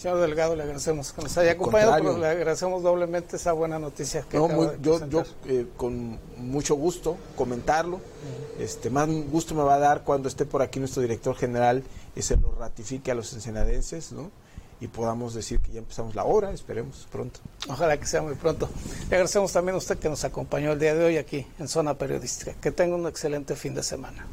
Señor 0.00 0.18
Delgado, 0.18 0.56
le 0.56 0.62
agradecemos 0.62 1.12
que 1.12 1.20
nos 1.20 1.36
haya 1.36 1.52
acompañado, 1.52 1.92
pero 1.92 2.16
le 2.16 2.26
agradecemos 2.26 2.82
doblemente 2.82 3.36
esa 3.36 3.52
buena 3.52 3.78
noticia 3.78 4.22
que 4.22 4.38
no, 4.38 4.74
yo, 4.80 5.06
yo 5.08 5.24
eh, 5.46 5.66
con 5.76 6.18
mucho 6.38 6.74
gusto 6.74 7.18
comentarlo. 7.36 8.00
este 8.58 8.88
Más 8.88 9.10
gusto 9.30 9.54
me 9.54 9.62
va 9.62 9.74
a 9.74 9.78
dar 9.78 10.02
cuando 10.02 10.28
esté 10.28 10.46
por 10.46 10.62
aquí 10.62 10.78
nuestro 10.78 11.02
director 11.02 11.36
general 11.36 11.82
y 12.16 12.22
se 12.22 12.38
lo 12.38 12.54
ratifique 12.58 13.10
a 13.10 13.14
los 13.14 13.34
ensenadenses, 13.34 14.10
¿no? 14.12 14.30
y 14.80 14.88
podamos 14.88 15.34
decir 15.34 15.60
que 15.60 15.72
ya 15.72 15.80
empezamos 15.80 16.14
la 16.14 16.24
obra, 16.24 16.50
esperemos 16.52 17.06
pronto. 17.12 17.40
Ojalá 17.68 18.00
que 18.00 18.06
sea 18.06 18.22
muy 18.22 18.36
pronto. 18.36 18.70
Le 19.10 19.16
agradecemos 19.16 19.52
también 19.52 19.74
a 19.74 19.78
usted 19.78 19.98
que 19.98 20.08
nos 20.08 20.24
acompañó 20.24 20.72
el 20.72 20.78
día 20.78 20.94
de 20.94 21.04
hoy 21.04 21.18
aquí 21.18 21.46
en 21.58 21.68
Zona 21.68 21.92
Periodística. 21.92 22.54
Que 22.54 22.70
tenga 22.70 22.96
un 22.96 23.06
excelente 23.06 23.54
fin 23.54 23.74
de 23.74 23.82
semana. 23.82 24.26